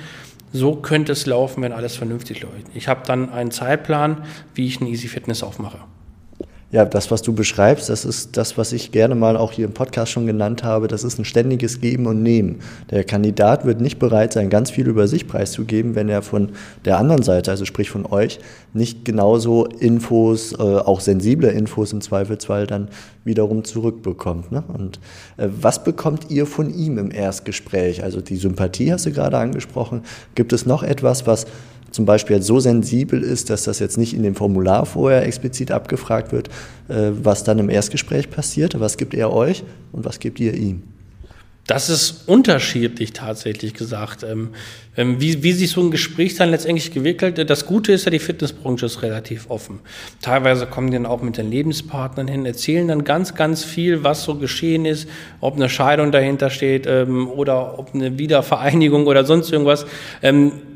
so 0.53 0.75
könnte 0.77 1.13
es 1.13 1.27
laufen, 1.27 1.63
wenn 1.63 1.73
alles 1.73 1.97
vernünftig 1.97 2.43
läuft. 2.43 2.67
Ich 2.75 2.89
habe 2.89 3.03
dann 3.07 3.31
einen 3.31 3.51
Zeitplan, 3.51 4.25
wie 4.55 4.67
ich 4.67 4.81
ein 4.81 4.87
Easy 4.87 5.09
Fitness 5.09 5.43
aufmache. 5.43 5.79
Ja, 6.73 6.85
das, 6.85 7.11
was 7.11 7.21
du 7.23 7.33
beschreibst, 7.33 7.89
das 7.89 8.05
ist 8.05 8.37
das, 8.37 8.57
was 8.57 8.73
ich 8.73 8.93
gerne 8.93 9.17
mal 9.17 9.37
auch 9.37 9.51
hier 9.51 9.65
im 9.65 9.73
Podcast 9.73 10.13
schon 10.13 10.27
genannt 10.27 10.63
habe. 10.63 10.87
Das 10.87 11.03
ist 11.03 11.19
ein 11.19 11.25
ständiges 11.25 11.81
Geben 11.81 12.07
und 12.07 12.23
Nehmen. 12.23 12.61
Der 12.93 13.03
Kandidat 13.03 13.65
wird 13.65 13.81
nicht 13.81 13.99
bereit 13.99 14.33
sein, 14.33 14.51
ganz 14.51 14.71
viel 14.71 14.87
über 14.87 15.09
sich 15.09 15.27
preiszugeben, 15.27 15.97
wenn 15.97 16.09
er 16.09 16.23
von 16.23 16.51
der 16.85 16.99
anderen 16.99 17.25
Seite, 17.25 17.51
also 17.51 17.65
sprich 17.65 17.91
von 17.91 18.07
euch, 18.07 18.39
nicht 18.73 19.05
genauso 19.05 19.65
Infos, 19.65 20.53
äh, 20.53 20.63
auch 20.63 21.01
sensible 21.01 21.51
Infos 21.51 21.93
im 21.93 22.03
Zweifelsfall 22.03 22.69
dann 22.69 22.87
wiederum 23.25 23.65
zurückbekommt. 23.65 24.53
Ne? 24.53 24.63
Und 24.69 25.01
äh, 25.39 25.49
was 25.51 25.83
bekommt 25.83 26.31
ihr 26.31 26.47
von 26.47 26.73
ihm 26.73 26.99
im 26.99 27.11
Erstgespräch? 27.11 28.05
Also 28.05 28.21
die 28.21 28.37
Sympathie 28.37 28.93
hast 28.93 29.07
du 29.07 29.11
gerade 29.11 29.39
angesprochen. 29.39 30.03
Gibt 30.37 30.53
es 30.53 30.67
noch 30.67 30.85
etwas, 30.85 31.27
was 31.27 31.47
zum 31.91 32.05
Beispiel 32.05 32.43
so 32.43 32.61
sensibel 32.61 33.23
ist, 33.23 33.51
dass 33.51 33.65
das 33.65 33.79
jetzt 33.79 33.99
nicht 33.99 34.15
in 34.15 34.23
dem 34.23 34.35
Formular 34.35 34.87
vorher 34.87 35.27
explizit 35.27 35.71
abgefragt 35.73 36.33
wird, 36.33 36.49
äh, 36.89 37.11
was 37.13 37.45
dann 37.45 37.59
im 37.59 37.71
Erstgespräch 37.71 38.31
passiert. 38.31 38.79
Was 38.79 38.97
gibt 38.97 39.15
er 39.15 39.33
euch 39.33 39.65
und 39.93 40.05
was 40.05 40.21
gibt 40.21 40.41
ihr 40.41 40.55
ihm? 40.55 40.83
Das 41.67 41.89
ist 41.89 42.29
unterschiedlich 42.29 43.13
tatsächlich 43.13 43.75
gesagt. 43.75 44.25
Ähm, 44.25 44.51
ähm, 44.97 45.21
wie, 45.21 45.45
wie 45.45 45.53
sich 45.53 45.71
so 45.71 45.81
ein 45.81 45.93
Gespräch 45.93 46.35
dann 46.35 46.51
letztendlich 46.51 46.93
gewickelt. 46.93 47.49
Das 47.49 47.65
Gute 47.65 47.93
ist 47.93 48.07
ja, 48.07 48.11
die 48.11 48.19
Fitnessbranche 48.19 48.87
ist 48.87 49.03
relativ 49.03 49.49
offen. 49.49 49.79
Teilweise 50.21 50.67
kommen 50.67 50.89
die 50.89 50.95
dann 50.95 51.07
auch 51.07 51.23
mit 51.23 51.37
den 51.37 51.49
Lebenspartnern 51.49 52.27
hin, 52.27 52.45
erzählen 52.45 52.89
dann 52.89 53.05
ganz, 53.05 53.37
ganz 53.37 53.63
viel, 53.63 54.03
was 54.03 54.25
so 54.25 54.35
geschehen 54.35 54.85
ist, 54.85 55.09
ob 55.41 55.55
eine 55.55 55.69
Scheidung 55.69 56.11
dahinter 56.11 56.51
steht 56.51 56.87
ähm, 56.89 57.29
oder 57.29 57.79
ob 57.79 57.95
eine 57.95 58.19
Wiedervereinigung 58.19 59.07
oder 59.07 59.25
sonst 59.25 59.53
irgendwas 59.53 59.87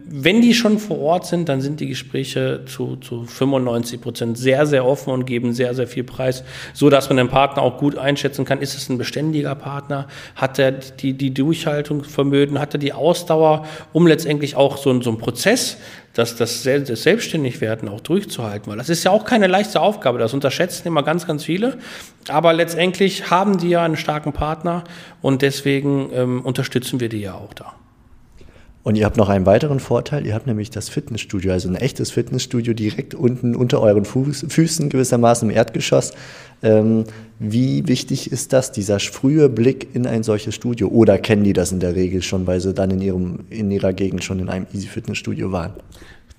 wenn 0.07 0.43
die 0.43 0.53
schon 0.53 0.79
vor 0.79 0.99
Ort 0.99 1.27
sind, 1.27 1.49
dann 1.49 1.63
sind 1.63 1.81
die 1.81 1.89
Gespräche 1.89 2.63
zu, 2.67 2.97
zu 2.97 3.25
95 3.25 4.01
Prozent 4.01 4.37
sehr, 4.37 4.67
sehr 4.67 4.85
offen 4.85 5.11
und 5.11 5.25
geben 5.25 5.55
sehr, 5.55 5.75
sehr 5.75 5.87
viel 5.87 6.05
Preis, 6.05 6.45
so 6.75 6.91
dass 6.91 7.09
man 7.09 7.17
den 7.17 7.29
Partner 7.29 7.63
auch 7.63 7.79
gut 7.79 7.97
einschätzen 7.97 8.45
kann. 8.45 8.61
Ist 8.61 8.77
es 8.77 8.91
ein 8.91 8.99
beständiger 8.99 9.55
Partner? 9.55 10.07
Hat 10.37 10.59
er 10.59 10.73
die, 10.73 11.15
die 11.15 11.33
Durchhaltungsvermögen? 11.33 12.59
Hat 12.59 12.75
er 12.75 12.79
die 12.79 12.93
Ausdauer, 12.93 13.67
um 13.95 14.07
letztendlich 14.07 14.57
auch 14.57 14.77
so, 14.77 15.01
so 15.01 15.11
einen 15.11 15.19
Prozess, 15.19 15.79
das, 16.13 16.37
das, 16.37 16.63
das 16.63 17.03
Selbstständigwerden 17.03 17.89
auch 17.89 18.01
durchzuhalten? 18.01 18.71
Weil 18.71 18.79
das 18.79 18.91
ist 18.91 19.05
ja 19.05 19.11
auch 19.11 19.25
keine 19.25 19.47
leichte 19.47 19.81
Aufgabe. 19.81 20.19
Das 20.19 20.35
unterschätzen 20.35 20.87
immer 20.87 21.03
ganz, 21.03 21.27
ganz 21.27 21.45
viele. 21.45 21.79
Aber 22.29 22.53
letztendlich 22.53 23.31
haben 23.31 23.57
die 23.57 23.71
ja 23.71 23.83
einen 23.83 23.97
starken 23.97 24.35
Partner 24.35 24.85
und 25.23 25.41
deswegen 25.41 26.11
ähm, 26.13 26.41
unterstützen 26.43 27.01
wir 27.01 27.09
die 27.09 27.21
ja 27.21 27.35
auch 27.35 27.55
da. 27.55 27.75
Und 28.85 28.97
ihr 28.97 29.07
habt 29.07 29.17
noch 29.17 29.31
einen 29.31 29.47
weiteren 29.47 29.81
Vorteil, 29.81 30.27
ihr 30.27 30.35
habt 30.35 30.47
nämlich 30.47 30.69
das 30.69 30.91
Fitnessstudio, 30.91 31.53
also 31.53 31.71
ein 31.71 31.75
echtes 31.75 32.11
Fitnessstudio 32.11 32.75
direkt 32.75 33.15
unten 33.15 33.57
unter 33.57 33.81
euren 33.81 34.05
Fuß, 34.05 34.45
Füßen 34.47 34.91
gewissermaßen 34.91 35.49
im 35.49 35.57
Erdgeschoss. 35.57 36.13
Ähm, 36.63 37.05
wie 37.39 37.89
wichtig 37.89 38.31
ist 38.31 38.53
das, 38.53 38.73
dieser 38.73 39.01
frühe 39.01 39.49
Blick 39.49 39.89
in 39.95 40.07
ein 40.07 40.23
solches 40.23 40.55
Studio? 40.55 40.89
Oder 40.89 41.19
kennen 41.19 41.45
die 41.45 41.55
das 41.55 41.73
in 41.73 41.81
der 41.81 41.95
Regel 41.95 42.21
schon, 42.21 42.47
weil 42.47 42.61
sie 42.61 42.75
dann 42.75 42.91
in, 42.91 43.01
ihrem, 43.01 43.41
in 43.49 43.71
ihrer 43.71 43.95
Gegend 43.95 44.23
schon 44.23 44.39
in 44.39 44.51
einem 44.51 44.67
Easy 44.75 44.87
Fitnessstudio 44.87 45.51
waren? 45.51 45.73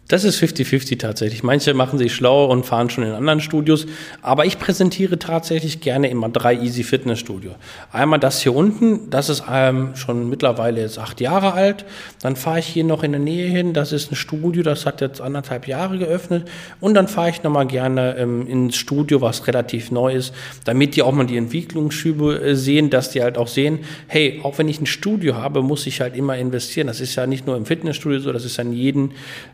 Das 0.07 0.23
ist 0.23 0.39
50-50 0.39 0.99
tatsächlich. 0.99 1.41
Manche 1.41 1.73
machen 1.73 1.97
sich 1.97 2.13
schlau 2.13 2.45
und 2.45 2.63
fahren 2.63 2.91
schon 2.91 3.03
in 3.03 3.11
anderen 3.11 3.41
Studios. 3.41 3.87
Aber 4.21 4.45
ich 4.45 4.59
präsentiere 4.59 5.17
tatsächlich 5.17 5.81
gerne 5.81 6.09
immer 6.11 6.29
drei 6.29 6.53
Easy 6.53 6.83
Fitness 6.83 7.19
Studio. 7.19 7.55
Einmal 7.91 8.19
das 8.19 8.39
hier 8.39 8.53
unten, 8.53 9.09
das 9.09 9.29
ist 9.29 9.45
ähm, 9.51 9.95
schon 9.95 10.29
mittlerweile 10.29 10.81
jetzt 10.81 10.99
acht 10.99 11.21
Jahre 11.21 11.53
alt. 11.53 11.85
Dann 12.21 12.35
fahre 12.35 12.59
ich 12.59 12.67
hier 12.67 12.83
noch 12.83 13.01
in 13.01 13.13
der 13.13 13.21
Nähe 13.21 13.47
hin. 13.47 13.73
Das 13.73 13.91
ist 13.91 14.11
ein 14.11 14.15
Studio, 14.15 14.61
das 14.61 14.85
hat 14.85 15.01
jetzt 15.01 15.21
anderthalb 15.21 15.67
Jahre 15.67 15.97
geöffnet. 15.97 16.47
Und 16.79 16.93
dann 16.93 17.07
fahre 17.07 17.31
ich 17.31 17.41
nochmal 17.41 17.65
gerne 17.65 18.15
ähm, 18.19 18.45
ins 18.45 18.75
Studio, 18.75 19.21
was 19.21 19.47
relativ 19.47 19.89
neu 19.89 20.13
ist, 20.13 20.35
damit 20.65 20.95
die 20.95 21.01
auch 21.01 21.13
mal 21.13 21.25
die 21.25 21.37
Entwicklungsschübe 21.37 22.41
äh, 22.41 22.55
sehen, 22.55 22.91
dass 22.91 23.09
die 23.09 23.23
halt 23.23 23.39
auch 23.39 23.47
sehen, 23.47 23.79
hey, 24.05 24.39
auch 24.43 24.59
wenn 24.59 24.69
ich 24.69 24.79
ein 24.79 24.85
Studio 24.85 25.35
habe, 25.37 25.63
muss 25.63 25.87
ich 25.87 25.99
halt 25.99 26.15
immer 26.15 26.37
investieren. 26.37 26.85
Das 26.85 27.01
ist 27.01 27.15
ja 27.15 27.25
nicht 27.25 27.47
nur 27.47 27.57
im 27.57 27.65
Fitnessstudio 27.65 28.19
so, 28.19 28.31
das 28.31 28.45
ist 28.45 28.59
an 28.59 28.71
jedem 28.71 29.09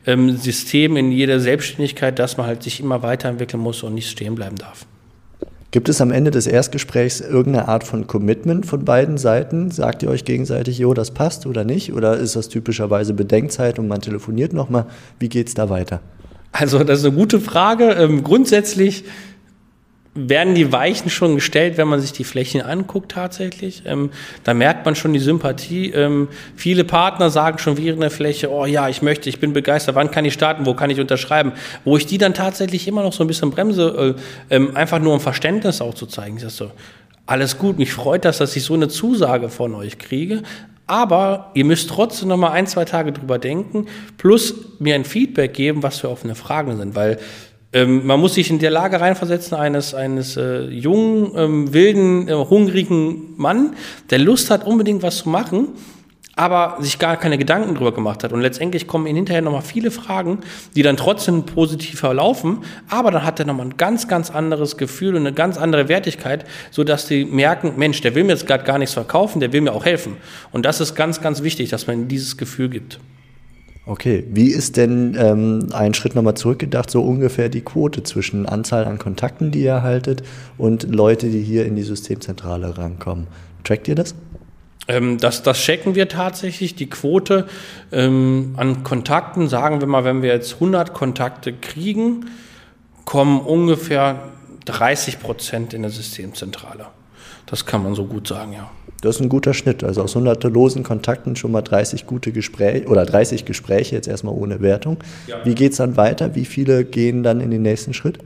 ähm, 0.06 0.41
System 0.42 0.98
in 0.98 1.12
jeder 1.12 1.40
Selbstständigkeit, 1.40 2.20
dass 2.20 2.38
man 2.38 2.46
halt 2.46 2.64
sich 2.64 2.80
immer 2.80 3.04
weiterentwickeln 3.04 3.62
muss 3.62 3.84
und 3.84 3.94
nicht 3.94 4.10
stehen 4.10 4.36
bleiben 4.36 4.56
darf. 4.56 4.86
Gibt 5.72 5.88
es 5.88 6.02
am 6.02 6.12
Ende 6.12 6.32
des 6.32 6.48
Erstgesprächs 6.48 7.22
irgendeine 7.22 7.70
Art 7.70 7.86
von 7.86 8.06
Commitment 8.06 8.66
von 8.66 8.84
beiden 8.84 9.18
Seiten? 9.18 9.72
Sagt 9.72 10.04
ihr 10.04 10.10
euch 10.10 10.26
gegenseitig, 10.26 10.78
jo, 10.78 10.94
das 10.94 11.12
passt 11.12 11.46
oder 11.46 11.64
nicht? 11.64 11.94
Oder 11.94 12.18
ist 12.18 12.36
das 12.36 12.50
typischerweise 12.50 13.14
Bedenkzeit 13.14 13.80
und 13.80 13.88
man 13.88 14.02
telefoniert 14.02 14.52
nochmal? 14.52 14.88
Wie 15.20 15.30
geht 15.30 15.48
es 15.48 15.54
da 15.54 15.70
weiter? 15.70 16.02
Also, 16.52 16.84
das 16.84 17.00
ist 17.00 17.06
eine 17.06 17.16
gute 17.16 17.40
Frage. 17.40 17.92
Ähm, 17.92 18.22
grundsätzlich 18.22 19.06
werden 20.14 20.56
die 20.56 20.74
Weichen 20.74 21.10
schon 21.10 21.36
gestellt, 21.36 21.78
wenn 21.78 21.88
man 21.88 22.02
sich 22.02 22.12
die 22.12 22.26
Flächen 22.26 22.62
anguckt 22.62 23.14
tatsächlich. 23.14 23.84
Ähm, 23.86 24.12
da 24.44 24.54
merkt 24.54 24.86
man 24.86 24.96
schon 24.96 25.14
die 25.14 25.20
Sympathie. 25.20 25.90
Ähm, 25.92 26.28
viele 26.56 26.84
Partner 26.84 27.30
sagen 27.30 27.60
schon 27.60 27.78
während 27.78 28.04
der 28.04 28.12
Fläche, 28.12 28.52
oh 28.52 28.66
ja, 28.66 28.90
ich 28.90 29.02
möchte, 29.02 29.30
ich 29.30 29.40
bin 29.40 29.54
begeistert, 29.54 29.96
wann 29.96 30.12
kann 30.12 30.26
ich 30.26 30.34
starten, 30.34 30.66
wo 30.66 30.74
kann 30.74 30.90
ich 30.90 31.00
unterschreiben? 31.00 31.54
Wo 31.86 31.96
ich 31.96 32.08
die 32.08 32.18
dann 32.18 32.34
tatsächlich 32.34 32.90
immer 32.90 33.04
noch 33.04 33.14
so 33.14 33.24
ein 33.24 33.28
bisschen 33.28 33.52
bremse, 33.52 34.16
äh, 34.50 34.56
ähm, 34.56 34.76
einfach 34.76 35.00
nur 35.00 35.14
um 35.14 35.22
Verständnis 35.22 35.80
auch 35.80 35.94
zu 35.94 36.06
zeigen. 36.08 36.36
Ich 36.36 36.44
sag 36.44 36.52
so, 36.52 36.72
alles 37.26 37.58
gut, 37.58 37.78
mich 37.78 37.94
freut 37.94 38.26
das, 38.26 38.40
dass 38.40 38.54
ich 38.58 38.64
so 38.64 38.74
eine 38.74 38.90
Zusage 38.90 39.48
von 39.48 39.74
euch 39.76 39.98
kriege, 39.98 40.44
aber 40.88 41.52
ihr 41.54 41.64
müsst 41.64 41.90
trotzdem 41.90 42.28
noch 42.28 42.36
mal 42.36 42.52
ein, 42.52 42.68
zwei 42.68 42.84
Tage 42.84 43.14
drüber 43.14 43.40
denken, 43.40 43.86
plus 44.18 44.54
mir 44.80 44.96
ein 44.96 45.06
Feedback 45.06 45.54
geben, 45.54 45.84
was 45.84 46.00
für 46.00 46.10
offene 46.10 46.36
Fragen 46.36 46.76
sind, 46.76 46.96
weil 46.96 47.18
ähm, 47.74 48.06
man 48.06 48.20
muss 48.20 48.34
sich 48.34 48.50
in 48.50 48.60
der 48.60 48.72
Lage 48.72 49.00
reinversetzen 49.00 49.58
eines, 49.58 49.94
eines 49.94 50.36
äh, 50.36 50.64
jungen, 50.66 51.32
ähm, 51.36 51.74
wilden, 51.74 52.28
äh, 52.28 52.34
hungrigen 52.34 53.34
Mann, 53.38 53.76
der 54.10 54.20
Lust 54.20 54.50
hat, 54.52 54.66
unbedingt 54.66 55.04
was 55.04 55.20
zu 55.20 55.30
machen, 55.30 55.70
aber 56.36 56.78
sich 56.82 57.00
gar 57.00 57.16
keine 57.18 57.38
Gedanken 57.38 57.76
drüber 57.76 57.94
gemacht 57.94 58.24
hat. 58.24 58.34
Und 58.34 58.42
letztendlich 58.42 58.88
kommen 58.88 59.08
ihm 59.08 59.16
hinterher 59.16 59.42
nochmal 59.42 59.62
viele 59.62 59.90
Fragen, 59.90 60.40
die 60.76 60.82
dann 60.82 60.98
trotzdem 60.98 61.46
positiv 61.46 62.00
verlaufen, 62.00 62.60
aber 62.90 63.12
dann 63.12 63.24
hat 63.24 63.40
er 63.40 63.46
nochmal 63.46 63.68
ein 63.68 63.78
ganz, 63.78 64.08
ganz 64.08 64.32
anderes 64.32 64.76
Gefühl 64.76 65.16
und 65.16 65.22
eine 65.22 65.34
ganz 65.34 65.58
andere 65.58 65.88
Wertigkeit, 65.88 66.46
sodass 66.72 67.08
die 67.08 67.24
merken, 67.24 67.74
Mensch, 67.78 68.02
der 68.02 68.16
will 68.16 68.26
mir 68.26 68.34
jetzt 68.34 68.48
gerade 68.48 68.66
gar 68.66 68.80
nichts 68.80 68.96
verkaufen, 68.96 69.40
der 69.40 69.54
will 69.54 69.62
mir 69.62 69.72
auch 69.72 69.86
helfen. 69.86 70.18
Und 70.52 70.66
das 70.66 70.82
ist 70.82 70.96
ganz, 70.96 71.22
ganz 71.22 71.42
wichtig, 71.42 71.70
dass 71.70 71.88
man 71.88 72.10
dieses 72.10 72.36
Gefühl 72.36 72.70
gibt. 72.70 73.00
Okay, 73.86 74.24
wie 74.30 74.50
ist 74.50 74.78
denn 74.78 75.18
ähm, 75.20 75.70
ein 75.74 75.96
Schritt 75.96 76.14
nochmal 76.14 76.36
zurückgedacht, 76.36 76.92
so 76.92 77.02
ungefähr 77.02 77.50
die 77.50 77.62
Quote 77.62 78.04
zwischen 78.04 78.46
Anzahl 78.46 78.86
an 78.86 79.00
Kontakten, 79.00 79.52
die 79.52 79.64
ihr 79.64 79.82
haltet, 79.82 80.22
und 80.60 80.84
Leute, 80.84 81.30
die 81.30 81.42
hier 81.42 81.66
in 81.66 81.76
die 81.76 81.82
Systemzentrale 81.82 82.78
rankommen? 82.78 83.26
Trackt 83.64 83.88
ihr 83.88 83.96
das? 83.96 84.14
Ähm, 84.88 85.18
das, 85.18 85.42
das 85.42 85.58
checken 85.58 85.96
wir 85.96 86.08
tatsächlich. 86.10 86.76
Die 86.76 86.90
Quote 86.90 87.48
ähm, 87.92 88.54
an 88.58 88.84
Kontakten, 88.84 89.48
sagen 89.48 89.80
wir 89.80 89.88
mal, 89.88 90.04
wenn 90.04 90.22
wir 90.22 90.32
jetzt 90.32 90.56
100 90.56 90.94
Kontakte 90.94 91.52
kriegen, 91.52 92.28
kommen 93.06 93.42
ungefähr 93.42 94.30
30 94.66 95.20
Prozent 95.20 95.74
in 95.74 95.82
der 95.82 95.92
Systemzentrale. 95.92 96.88
Das 97.52 97.66
kann 97.66 97.84
man 97.84 97.94
so 97.96 98.06
gut 98.06 98.28
sagen, 98.30 98.54
ja. 98.54 98.72
Das 99.02 99.18
ist 99.18 99.22
ein 99.22 99.30
guter 99.30 99.54
Schnitt. 99.54 99.84
Also 99.84 100.04
aus 100.04 100.16
hunderte 100.16 100.48
losen 100.48 100.84
Kontakten 100.84 101.36
schon 101.36 101.52
mal 101.52 101.62
30 101.62 102.08
gute 102.08 102.32
Gespräche 102.32 102.88
oder 102.88 103.06
30 103.06 103.46
Gespräche, 103.46 103.96
jetzt 103.96 104.08
erstmal 104.08 104.34
ohne 104.34 104.62
Wertung. 104.62 104.98
Ja. 105.28 105.44
Wie 105.44 105.54
geht 105.54 105.74
es 105.74 105.78
dann 105.78 105.98
weiter? 105.98 106.34
Wie 106.36 106.46
viele 106.46 106.86
gehen 106.86 107.24
dann 107.24 107.42
in 107.42 107.52
den 107.52 107.62
nächsten 107.62 107.94
Schritt? 107.94 108.20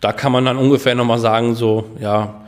Da 0.00 0.12
kann 0.12 0.30
man 0.30 0.44
dann 0.44 0.58
ungefähr 0.58 0.94
nochmal 0.94 1.18
sagen, 1.18 1.54
so, 1.56 1.84
ja, 2.00 2.42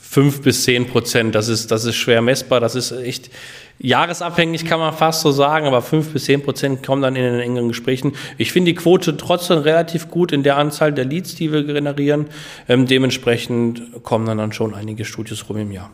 fünf 0.00 0.42
bis 0.42 0.62
zehn 0.62 0.86
Prozent. 0.86 1.34
Das 1.34 1.48
ist, 1.48 1.70
das 1.70 1.84
ist 1.84 1.96
schwer 1.96 2.22
messbar. 2.22 2.60
Das 2.60 2.76
ist 2.76 2.92
echt 2.92 3.30
jahresabhängig, 3.78 4.64
kann 4.64 4.80
man 4.80 4.92
fast 4.92 5.20
so 5.20 5.30
sagen, 5.30 5.66
aber 5.66 5.82
fünf 5.82 6.12
bis 6.12 6.24
zehn 6.24 6.42
Prozent 6.42 6.84
kommen 6.84 7.02
dann 7.02 7.16
in 7.16 7.22
den 7.22 7.40
engeren 7.40 7.68
Gesprächen. 7.68 8.12
Ich 8.36 8.52
finde 8.52 8.72
die 8.72 8.74
Quote 8.74 9.16
trotzdem 9.16 9.58
relativ 9.58 10.10
gut 10.10 10.32
in 10.32 10.42
der 10.42 10.56
Anzahl 10.56 10.92
der 10.92 11.04
Leads, 11.04 11.34
die 11.34 11.52
wir 11.52 11.64
generieren. 11.64 12.26
Ähm, 12.68 12.86
dementsprechend 12.86 14.02
kommen 14.02 14.26
dann, 14.26 14.38
dann 14.38 14.52
schon 14.52 14.74
einige 14.74 15.04
Studios 15.04 15.48
rum 15.48 15.58
im 15.58 15.72
Jahr. 15.72 15.90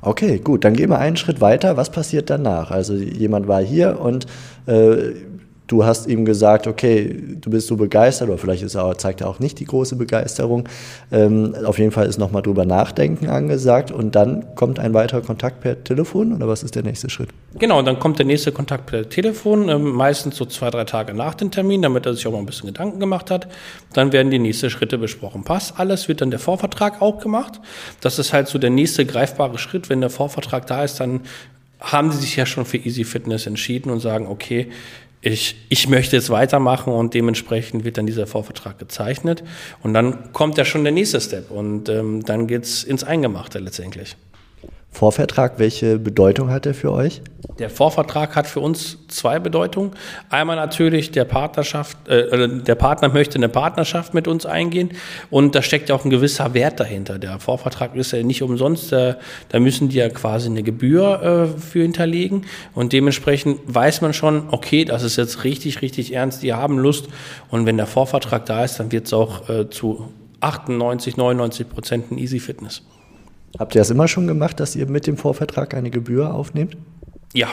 Okay, 0.00 0.38
gut, 0.38 0.64
dann 0.64 0.74
gehen 0.74 0.90
wir 0.90 0.98
einen 0.98 1.16
Schritt 1.16 1.40
weiter. 1.40 1.78
Was 1.78 1.90
passiert 1.90 2.28
danach? 2.28 2.70
Also 2.70 2.94
jemand 2.94 3.48
war 3.48 3.62
hier 3.62 3.98
und 3.98 4.26
äh, 4.66 5.14
du 5.66 5.84
hast 5.84 6.06
ihm 6.06 6.24
gesagt, 6.24 6.66
okay, 6.66 7.36
du 7.40 7.50
bist 7.50 7.68
so 7.68 7.76
begeistert, 7.76 8.28
oder 8.28 8.38
vielleicht 8.38 8.62
ist 8.62 8.74
er, 8.74 8.96
zeigt 8.98 9.22
er 9.22 9.28
auch 9.28 9.38
nicht 9.38 9.60
die 9.60 9.64
große 9.64 9.96
Begeisterung. 9.96 10.68
Ähm, 11.10 11.54
auf 11.64 11.78
jeden 11.78 11.90
Fall 11.90 12.06
ist 12.06 12.18
nochmal 12.18 12.42
drüber 12.42 12.64
nachdenken 12.64 13.28
angesagt 13.28 13.90
und 13.90 14.14
dann 14.14 14.54
kommt 14.54 14.78
ein 14.78 14.92
weiterer 14.94 15.22
Kontakt 15.22 15.60
per 15.60 15.82
Telefon 15.82 16.34
oder 16.34 16.48
was 16.48 16.62
ist 16.62 16.74
der 16.74 16.82
nächste 16.82 17.08
Schritt? 17.08 17.30
Genau, 17.58 17.80
dann 17.82 17.98
kommt 17.98 18.18
der 18.18 18.26
nächste 18.26 18.52
Kontakt 18.52 18.86
per 18.86 19.08
Telefon, 19.08 19.68
ähm, 19.68 19.92
meistens 19.92 20.36
so 20.36 20.44
zwei, 20.44 20.70
drei 20.70 20.84
Tage 20.84 21.14
nach 21.14 21.34
dem 21.34 21.50
Termin, 21.50 21.82
damit 21.82 22.04
er 22.04 22.14
sich 22.14 22.26
auch 22.26 22.32
mal 22.32 22.38
ein 22.38 22.46
bisschen 22.46 22.66
Gedanken 22.66 23.00
gemacht 23.00 23.30
hat. 23.30 23.48
Dann 23.92 24.12
werden 24.12 24.30
die 24.30 24.38
nächsten 24.38 24.70
Schritte 24.70 24.98
besprochen. 24.98 25.44
Passt 25.44 25.78
alles, 25.78 26.08
wird 26.08 26.20
dann 26.20 26.30
der 26.30 26.40
Vorvertrag 26.40 27.00
auch 27.00 27.20
gemacht. 27.20 27.60
Das 28.00 28.18
ist 28.18 28.32
halt 28.32 28.48
so 28.48 28.58
der 28.58 28.70
nächste 28.70 29.06
greifbare 29.06 29.58
Schritt. 29.58 29.88
Wenn 29.88 30.00
der 30.00 30.10
Vorvertrag 30.10 30.66
da 30.66 30.84
ist, 30.84 31.00
dann 31.00 31.20
haben 31.80 32.10
sie 32.12 32.18
sich 32.18 32.36
ja 32.36 32.46
schon 32.46 32.64
für 32.64 32.78
Easy 32.78 33.04
Fitness 33.04 33.46
entschieden 33.46 33.90
und 33.90 34.00
sagen, 34.00 34.26
okay, 34.26 34.68
ich, 35.24 35.56
ich 35.70 35.88
möchte 35.88 36.16
jetzt 36.16 36.28
weitermachen 36.28 36.92
und 36.92 37.14
dementsprechend 37.14 37.84
wird 37.84 37.96
dann 37.96 38.06
dieser 38.06 38.26
Vorvertrag 38.26 38.78
gezeichnet. 38.78 39.42
Und 39.82 39.94
dann 39.94 40.32
kommt 40.32 40.58
ja 40.58 40.64
schon 40.64 40.84
der 40.84 40.92
nächste 40.92 41.20
Step 41.20 41.50
und 41.50 41.88
ähm, 41.88 42.22
dann 42.24 42.46
geht's 42.46 42.84
ins 42.84 43.04
Eingemachte 43.04 43.58
letztendlich. 43.58 44.16
Vorvertrag, 44.94 45.58
welche 45.58 45.98
Bedeutung 45.98 46.50
hat 46.50 46.66
er 46.66 46.74
für 46.74 46.92
euch? 46.92 47.20
Der 47.58 47.68
Vorvertrag 47.68 48.36
hat 48.36 48.46
für 48.46 48.60
uns 48.60 48.96
zwei 49.08 49.40
Bedeutungen. 49.40 49.90
Einmal 50.30 50.54
natürlich 50.54 51.10
der 51.10 51.24
Partnerschaft, 51.24 52.08
äh, 52.08 52.48
der 52.62 52.74
Partner 52.76 53.08
möchte 53.08 53.36
eine 53.36 53.48
Partnerschaft 53.48 54.14
mit 54.14 54.28
uns 54.28 54.46
eingehen 54.46 54.90
und 55.30 55.56
da 55.56 55.62
steckt 55.62 55.88
ja 55.88 55.96
auch 55.96 56.04
ein 56.04 56.10
gewisser 56.10 56.54
Wert 56.54 56.78
dahinter. 56.78 57.18
Der 57.18 57.40
Vorvertrag 57.40 57.96
ist 57.96 58.12
ja 58.12 58.22
nicht 58.22 58.42
umsonst, 58.42 58.92
da, 58.92 59.16
da 59.48 59.58
müssen 59.58 59.88
die 59.88 59.96
ja 59.96 60.08
quasi 60.10 60.48
eine 60.48 60.62
Gebühr 60.62 61.50
äh, 61.54 61.60
für 61.60 61.82
hinterlegen 61.82 62.46
und 62.72 62.92
dementsprechend 62.92 63.60
weiß 63.66 64.00
man 64.00 64.12
schon, 64.14 64.44
okay, 64.52 64.84
das 64.84 65.02
ist 65.02 65.16
jetzt 65.16 65.42
richtig, 65.42 65.82
richtig 65.82 66.14
ernst, 66.14 66.44
die 66.44 66.54
haben 66.54 66.78
Lust 66.78 67.08
und 67.50 67.66
wenn 67.66 67.76
der 67.76 67.88
Vorvertrag 67.88 68.46
da 68.46 68.62
ist, 68.62 68.78
dann 68.78 68.92
wird 68.92 69.06
es 69.06 69.12
auch 69.12 69.48
äh, 69.48 69.68
zu 69.68 70.08
98, 70.38 71.16
99 71.16 71.68
Prozent 71.68 72.12
ein 72.12 72.18
Easy 72.18 72.38
Fitness. 72.38 72.82
Habt 73.58 73.74
ihr 73.74 73.80
das 73.80 73.90
immer 73.90 74.08
schon 74.08 74.26
gemacht, 74.26 74.60
dass 74.60 74.74
ihr 74.76 74.86
mit 74.86 75.06
dem 75.06 75.16
Vorvertrag 75.16 75.74
eine 75.74 75.90
Gebühr 75.90 76.34
aufnehmt? 76.34 76.76
Ja. 77.32 77.48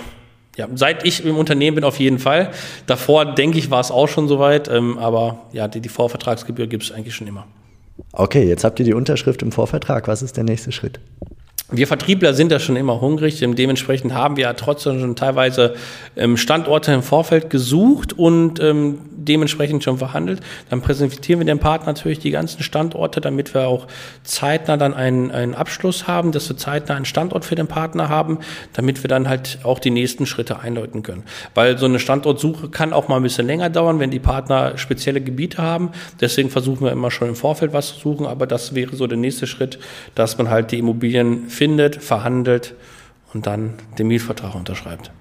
Ja, 0.58 0.68
seit 0.76 1.06
ich 1.06 1.26
im 1.26 1.38
Unternehmen 1.38 1.76
bin, 1.76 1.84
auf 1.86 1.98
jeden 2.00 2.20
Fall. 2.20 2.52
Davor, 2.86 3.36
denke 3.36 3.58
ich, 3.58 3.72
war 3.72 3.80
es 3.80 3.90
auch 3.90 4.08
schon 4.08 4.28
soweit. 4.28 4.68
Ähm, 4.68 4.98
aber 4.98 5.46
ja, 5.54 5.70
die, 5.70 5.80
die 5.80 5.90
Vorvertragsgebühr 5.90 6.68
gibt 6.68 6.84
es 6.84 6.92
eigentlich 6.92 7.16
schon 7.16 7.28
immer. 7.28 7.48
Okay, 8.12 8.46
jetzt 8.48 8.66
habt 8.66 8.78
ihr 8.80 8.86
die 8.86 8.94
Unterschrift 8.94 9.42
im 9.44 9.54
Vorvertrag. 9.54 10.10
Was 10.10 10.22
ist 10.22 10.36
der 10.36 10.44
nächste 10.44 10.74
Schritt? 10.74 11.00
wir 11.72 11.88
Vertriebler 11.88 12.34
sind 12.34 12.52
da 12.52 12.60
schon 12.60 12.76
immer 12.76 13.00
hungrig. 13.00 13.40
Dementsprechend 13.40 14.14
haben 14.14 14.36
wir 14.36 14.44
ja 14.44 14.54
trotzdem 14.54 15.00
schon 15.00 15.16
teilweise 15.16 15.74
ähm, 16.18 16.36
Standorte 16.36 16.92
im 16.92 17.02
Vorfeld 17.02 17.50
gesucht 17.50 18.14
und 18.14 18.60
ähm, 18.60 19.00
dementsprechend 19.26 19.84
schon 19.84 19.98
verhandelt. 19.98 20.42
Dann 20.70 20.82
präsentieren 20.82 21.40
wir 21.40 21.46
dem 21.46 21.60
Partner 21.60 21.88
natürlich 21.88 22.20
die 22.20 22.32
ganzen 22.32 22.64
Standorte, 22.64 23.22
damit 23.22 23.54
wir 23.54 23.68
auch 23.68 23.88
zeitnah 24.24 24.78
dann 24.78 24.94
einen, 24.94 25.32
einen 25.32 25.56
Abschluss 25.56 26.08
haben, 26.08 26.32
dass 26.32 26.50
wir 26.50 26.58
zeitnah 26.58 26.96
einen 26.96 27.06
Standort 27.06 27.46
für 27.46 27.56
den 27.56 27.68
Partner 27.68 28.10
haben, 28.10 28.40
damit 28.74 29.04
wir 29.04 29.08
dann 29.08 29.30
halt 29.30 29.60
auch 29.64 29.80
die 29.80 29.92
nächsten 29.92 30.26
Schritte 30.26 30.60
einläuten 30.60 31.04
können. 31.04 31.24
Weil 31.54 31.78
so 31.78 31.86
eine 31.86 32.00
Standortsuche 32.00 32.70
kann 32.70 32.94
auch 32.94 33.08
mal 33.08 33.18
ein 33.18 33.24
bisschen 33.24 33.48
länger 33.48 33.70
dauern, 33.70 34.00
wenn 34.00 34.12
die 34.12 34.20
Partner 34.20 34.78
spezielle 34.78 35.22
Gebiete 35.22 35.62
haben. 35.62 35.92
Deswegen 36.20 36.50
versuchen 36.50 36.86
wir 36.86 36.92
immer 36.92 37.12
schon 37.12 37.30
im 37.30 37.36
Vorfeld 37.36 37.74
was 37.74 37.94
zu 37.94 38.00
suchen, 38.00 38.26
aber 38.26 38.48
das 38.48 38.76
wäre 38.76 38.96
so 38.96 39.08
der 39.08 39.18
nächste 39.18 39.48
Schritt, 39.48 39.80
dass 40.16 40.38
man 40.38 40.50
halt 40.50 40.72
die 40.72 40.80
Immobilien 40.80 41.50
findet, 41.50 42.04
verhandelt 42.04 42.76
und 43.34 43.48
dann 43.48 43.74
den 43.98 44.08
Mietvertrag 44.08 44.56
unterschreibt. 44.56 45.12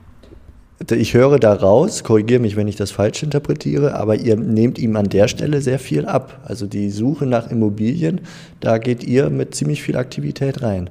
Ich 0.89 1.13
höre 1.13 1.39
daraus, 1.39 2.05
korrigiere 2.05 2.41
mich, 2.41 2.57
wenn 2.57 2.67
ich 2.67 2.77
das 2.77 2.91
falsch 2.91 3.23
interpretiere, 3.23 3.95
aber 3.97 4.17
ihr 4.17 4.37
nehmt 4.37 4.79
ihm 4.79 4.97
an 4.97 5.11
der 5.11 5.29
Stelle 5.29 5.61
sehr 5.61 5.79
viel 5.79 6.07
ab. 6.07 6.41
Also 6.45 6.67
die 6.67 6.89
Suche 6.91 7.27
nach 7.27 7.51
Immobilien, 7.51 8.23
da 8.61 8.79
geht 8.79 9.05
ihr 9.05 9.29
mit 9.29 9.55
ziemlich 9.55 9.83
viel 9.83 9.97
Aktivität 9.97 10.63
rein. 10.63 10.89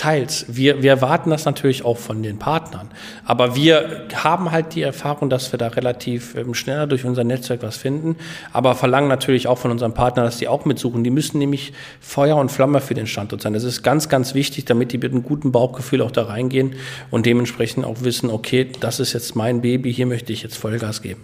Teils. 0.00 0.46
Wir, 0.48 0.82
wir 0.82 0.92
erwarten 0.92 1.28
das 1.28 1.44
natürlich 1.44 1.84
auch 1.84 1.98
von 1.98 2.22
den 2.22 2.38
Partnern. 2.38 2.88
Aber 3.26 3.54
wir 3.54 4.06
haben 4.14 4.50
halt 4.50 4.74
die 4.74 4.80
Erfahrung, 4.80 5.28
dass 5.28 5.52
wir 5.52 5.58
da 5.58 5.68
relativ 5.68 6.34
ähm, 6.36 6.54
schneller 6.54 6.86
durch 6.86 7.04
unser 7.04 7.22
Netzwerk 7.22 7.62
was 7.62 7.76
finden. 7.76 8.16
Aber 8.54 8.74
verlangen 8.74 9.08
natürlich 9.08 9.46
auch 9.46 9.58
von 9.58 9.70
unseren 9.70 9.92
Partnern, 9.92 10.24
dass 10.24 10.38
die 10.38 10.48
auch 10.48 10.64
mitsuchen. 10.64 11.04
Die 11.04 11.10
müssen 11.10 11.36
nämlich 11.36 11.74
Feuer 12.00 12.36
und 12.36 12.50
Flamme 12.50 12.80
für 12.80 12.94
den 12.94 13.06
Standort 13.06 13.42
sein. 13.42 13.52
Das 13.52 13.62
ist 13.62 13.82
ganz, 13.82 14.08
ganz 14.08 14.32
wichtig, 14.32 14.64
damit 14.64 14.92
die 14.92 14.96
mit 14.96 15.12
einem 15.12 15.22
guten 15.22 15.52
Bauchgefühl 15.52 16.00
auch 16.00 16.10
da 16.10 16.22
reingehen 16.22 16.76
und 17.10 17.26
dementsprechend 17.26 17.84
auch 17.84 18.00
wissen, 18.00 18.30
okay, 18.30 18.68
das 18.80 19.00
ist 19.00 19.12
jetzt 19.12 19.36
mein 19.36 19.60
Baby, 19.60 19.92
hier 19.92 20.06
möchte 20.06 20.32
ich 20.32 20.42
jetzt 20.42 20.56
Vollgas 20.56 21.02
geben. 21.02 21.20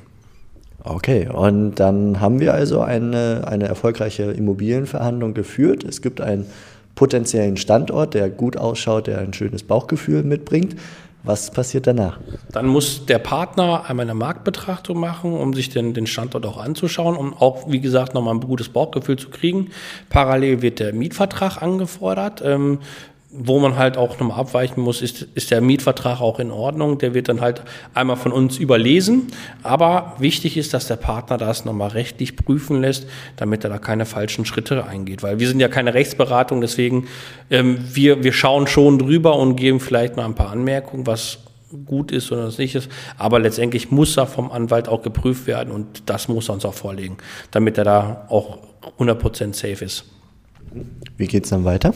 Okay, 0.84 1.30
und 1.32 1.76
dann 1.76 2.20
haben 2.20 2.40
wir 2.40 2.52
also 2.52 2.82
eine, 2.82 3.44
eine 3.46 3.68
erfolgreiche 3.68 4.24
Immobilienverhandlung 4.24 5.32
geführt. 5.32 5.82
Es 5.82 6.02
gibt 6.02 6.20
ein 6.20 6.44
potenziellen 6.96 7.56
Standort, 7.56 8.14
der 8.14 8.28
gut 8.28 8.56
ausschaut, 8.56 9.06
der 9.06 9.18
ein 9.18 9.32
schönes 9.32 9.62
Bauchgefühl 9.62 10.24
mitbringt. 10.24 10.74
Was 11.22 11.50
passiert 11.50 11.88
danach? 11.88 12.20
Dann 12.52 12.66
muss 12.66 13.04
der 13.04 13.18
Partner 13.18 13.84
einmal 13.88 14.04
eine 14.04 14.14
Marktbetrachtung 14.14 14.98
machen, 14.98 15.32
um 15.32 15.54
sich 15.54 15.68
den, 15.68 15.92
den 15.92 16.06
Standort 16.06 16.46
auch 16.46 16.56
anzuschauen, 16.56 17.16
um 17.16 17.34
auch, 17.34 17.68
wie 17.68 17.80
gesagt, 17.80 18.14
nochmal 18.14 18.34
ein 18.34 18.40
gutes 18.40 18.68
Bauchgefühl 18.68 19.18
zu 19.18 19.30
kriegen. 19.30 19.70
Parallel 20.08 20.62
wird 20.62 20.78
der 20.78 20.92
Mietvertrag 20.92 21.60
angefordert. 21.62 22.42
Ähm, 22.44 22.78
wo 23.38 23.58
man 23.58 23.76
halt 23.76 23.96
auch 23.96 24.18
nochmal 24.18 24.40
abweichen 24.40 24.82
muss, 24.82 25.02
ist, 25.02 25.22
ist 25.34 25.50
der 25.50 25.60
Mietvertrag 25.60 26.20
auch 26.20 26.38
in 26.38 26.50
Ordnung. 26.50 26.98
Der 26.98 27.14
wird 27.14 27.28
dann 27.28 27.40
halt 27.40 27.62
einmal 27.94 28.16
von 28.16 28.32
uns 28.32 28.58
überlesen. 28.58 29.28
Aber 29.62 30.14
wichtig 30.18 30.56
ist, 30.56 30.74
dass 30.74 30.86
der 30.86 30.96
Partner 30.96 31.36
das 31.36 31.64
nochmal 31.64 31.90
rechtlich 31.90 32.36
prüfen 32.36 32.80
lässt, 32.80 33.06
damit 33.36 33.64
er 33.64 33.70
da 33.70 33.78
keine 33.78 34.06
falschen 34.06 34.44
Schritte 34.44 34.86
eingeht. 34.86 35.22
Weil 35.22 35.38
wir 35.38 35.48
sind 35.48 35.60
ja 35.60 35.68
keine 35.68 35.94
Rechtsberatung, 35.94 36.60
deswegen 36.60 37.08
ähm, 37.50 37.78
wir, 37.92 38.24
wir 38.24 38.32
schauen 38.32 38.66
schon 38.66 38.98
drüber 38.98 39.36
und 39.36 39.56
geben 39.56 39.80
vielleicht 39.80 40.16
mal 40.16 40.24
ein 40.24 40.34
paar 40.34 40.50
Anmerkungen, 40.50 41.06
was 41.06 41.38
gut 41.84 42.12
ist 42.12 42.32
oder 42.32 42.46
was 42.46 42.58
nicht 42.58 42.74
ist. 42.74 42.88
Aber 43.18 43.38
letztendlich 43.38 43.90
muss 43.90 44.16
er 44.16 44.26
vom 44.26 44.50
Anwalt 44.50 44.88
auch 44.88 45.02
geprüft 45.02 45.46
werden 45.46 45.72
und 45.72 46.04
das 46.06 46.28
muss 46.28 46.48
er 46.48 46.54
uns 46.54 46.64
auch 46.64 46.74
vorlegen, 46.74 47.18
damit 47.50 47.76
er 47.78 47.84
da 47.84 48.26
auch 48.28 48.58
100% 48.98 49.54
safe 49.54 49.84
ist. 49.84 50.04
Wie 51.16 51.26
geht's 51.26 51.50
dann 51.50 51.64
weiter? 51.64 51.94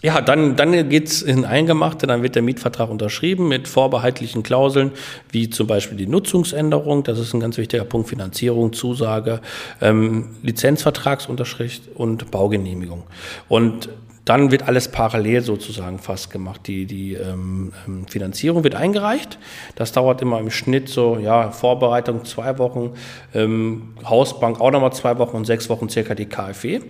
Ja, 0.00 0.20
dann, 0.20 0.54
dann 0.54 0.88
geht's 0.88 1.22
in 1.22 1.44
Eingemachte, 1.44 2.06
dann 2.06 2.22
wird 2.22 2.36
der 2.36 2.42
Mietvertrag 2.42 2.88
unterschrieben 2.88 3.48
mit 3.48 3.66
vorbehaltlichen 3.66 4.44
Klauseln, 4.44 4.92
wie 5.32 5.50
zum 5.50 5.66
Beispiel 5.66 5.98
die 5.98 6.06
Nutzungsänderung, 6.06 7.02
das 7.02 7.18
ist 7.18 7.34
ein 7.34 7.40
ganz 7.40 7.58
wichtiger 7.58 7.84
Punkt, 7.84 8.08
Finanzierung, 8.08 8.72
Zusage, 8.72 9.40
ähm, 9.80 10.36
Lizenzvertragsunterschrift 10.42 11.82
und 11.96 12.30
Baugenehmigung. 12.30 13.02
Und 13.48 13.88
dann 14.28 14.50
wird 14.50 14.68
alles 14.68 14.88
parallel 14.88 15.40
sozusagen 15.40 15.98
fast 15.98 16.30
gemacht. 16.30 16.66
Die, 16.66 16.84
die 16.84 17.14
ähm, 17.14 17.72
ähm, 17.86 18.06
Finanzierung 18.06 18.62
wird 18.62 18.74
eingereicht. 18.74 19.38
Das 19.74 19.92
dauert 19.92 20.20
immer 20.20 20.38
im 20.38 20.50
Schnitt 20.50 20.90
so, 20.90 21.18
ja, 21.18 21.50
Vorbereitung 21.50 22.26
zwei 22.26 22.58
Wochen, 22.58 22.92
ähm, 23.34 23.94
Hausbank 24.04 24.60
auch 24.60 24.70
nochmal 24.70 24.92
zwei 24.92 25.16
Wochen 25.18 25.34
und 25.34 25.46
sechs 25.46 25.70
Wochen 25.70 25.88
circa 25.88 26.14
die 26.14 26.26
KfW. 26.26 26.80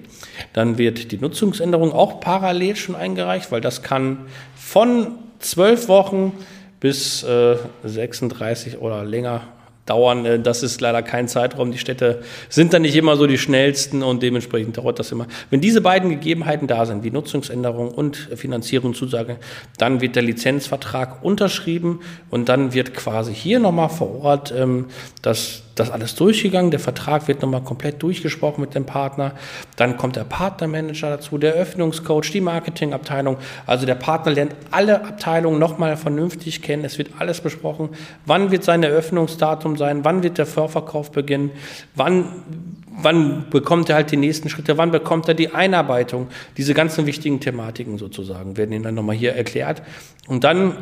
Dann 0.52 0.78
wird 0.78 1.12
die 1.12 1.18
Nutzungsänderung 1.18 1.92
auch 1.92 2.18
parallel 2.18 2.74
schon 2.74 2.96
eingereicht, 2.96 3.52
weil 3.52 3.60
das 3.60 3.84
kann 3.84 4.26
von 4.56 5.12
zwölf 5.38 5.86
Wochen 5.86 6.32
bis 6.80 7.22
äh, 7.22 7.56
36 7.84 8.78
oder 8.78 9.04
länger 9.04 9.42
dauern. 9.88 10.24
Äh, 10.24 10.40
das 10.40 10.62
ist 10.62 10.80
leider 10.80 11.02
kein 11.02 11.28
Zeitraum. 11.28 11.72
Die 11.72 11.78
Städte 11.78 12.22
sind 12.48 12.72
dann 12.72 12.82
nicht 12.82 12.96
immer 12.96 13.16
so 13.16 13.26
die 13.26 13.38
schnellsten 13.38 14.02
und 14.02 14.22
dementsprechend 14.22 14.76
dauert 14.76 14.98
das 14.98 15.12
immer. 15.12 15.26
Wenn 15.50 15.60
diese 15.60 15.80
beiden 15.80 16.10
Gegebenheiten 16.10 16.66
da 16.66 16.86
sind, 16.86 17.04
wie 17.04 17.10
Nutzungsänderung 17.10 17.90
und 17.90 18.16
Finanzierungszusage, 18.34 19.38
dann 19.78 20.00
wird 20.00 20.16
der 20.16 20.22
Lizenzvertrag 20.22 21.24
unterschrieben 21.24 22.00
und 22.30 22.48
dann 22.48 22.74
wird 22.74 22.94
quasi 22.94 23.34
hier 23.34 23.58
nochmal 23.58 23.88
vor 23.88 24.22
Ort 24.22 24.52
ähm, 24.56 24.86
das 25.22 25.62
das 25.78 25.90
alles 25.90 26.14
durchgegangen, 26.14 26.70
der 26.70 26.80
Vertrag 26.80 27.28
wird 27.28 27.42
nochmal 27.42 27.62
komplett 27.62 28.02
durchgesprochen 28.02 28.60
mit 28.60 28.74
dem 28.74 28.84
Partner, 28.84 29.32
dann 29.76 29.96
kommt 29.96 30.16
der 30.16 30.24
Partnermanager 30.24 31.10
dazu, 31.10 31.38
der 31.38 31.54
Öffnungscoach, 31.54 32.30
die 32.32 32.40
Marketingabteilung, 32.40 33.36
also 33.66 33.86
der 33.86 33.94
Partner 33.94 34.32
lernt 34.32 34.56
alle 34.70 35.04
Abteilungen 35.04 35.58
nochmal 35.58 35.96
vernünftig 35.96 36.62
kennen, 36.62 36.84
es 36.84 36.98
wird 36.98 37.10
alles 37.18 37.40
besprochen, 37.40 37.90
wann 38.26 38.50
wird 38.50 38.64
sein 38.64 38.82
Eröffnungsdatum 38.82 39.76
sein, 39.76 40.04
wann 40.04 40.22
wird 40.22 40.38
der 40.38 40.46
Vorverkauf 40.46 41.10
beginnen, 41.12 41.50
wann 41.94 42.26
wann 43.00 43.48
bekommt 43.50 43.88
er 43.88 43.96
halt 43.96 44.10
die 44.10 44.16
nächsten 44.16 44.48
Schritte, 44.48 44.76
wann 44.76 44.90
bekommt 44.90 45.28
er 45.28 45.34
die 45.34 45.54
Einarbeitung, 45.54 46.28
diese 46.56 46.74
ganzen 46.74 47.06
wichtigen 47.06 47.40
Thematiken 47.40 47.98
sozusagen 47.98 48.56
werden 48.56 48.72
Ihnen 48.72 48.82
dann 48.82 48.94
nochmal 48.94 49.16
hier 49.16 49.34
erklärt. 49.34 49.82
Und 50.26 50.44
dann 50.44 50.76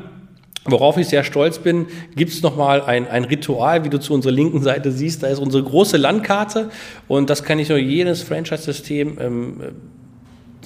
Worauf 0.69 0.97
ich 0.97 1.09
sehr 1.09 1.25
stolz 1.25 1.59
bin, 1.59 1.87
gibt 2.15 2.33
es 2.33 2.43
nochmal 2.43 2.83
ein, 2.83 3.09
ein 3.09 3.25
Ritual, 3.25 3.85
wie 3.85 3.89
du 3.89 4.01
zu 4.01 4.13
unserer 4.15 4.33
linken 4.33 4.63
Seite 4.63 4.91
siehst. 4.91 5.23
Da 5.23 5.29
ist 5.29 5.39
unsere 5.39 5.63
große 5.63 5.97
Landkarte 5.97 6.71
und 7.09 7.31
das 7.31 7.45
kann 7.45 7.59
ich 7.59 7.69
nur 7.69 7.79
jedes 7.79 8.23
Franchise-System 8.23 9.19
ähm, 9.21 9.61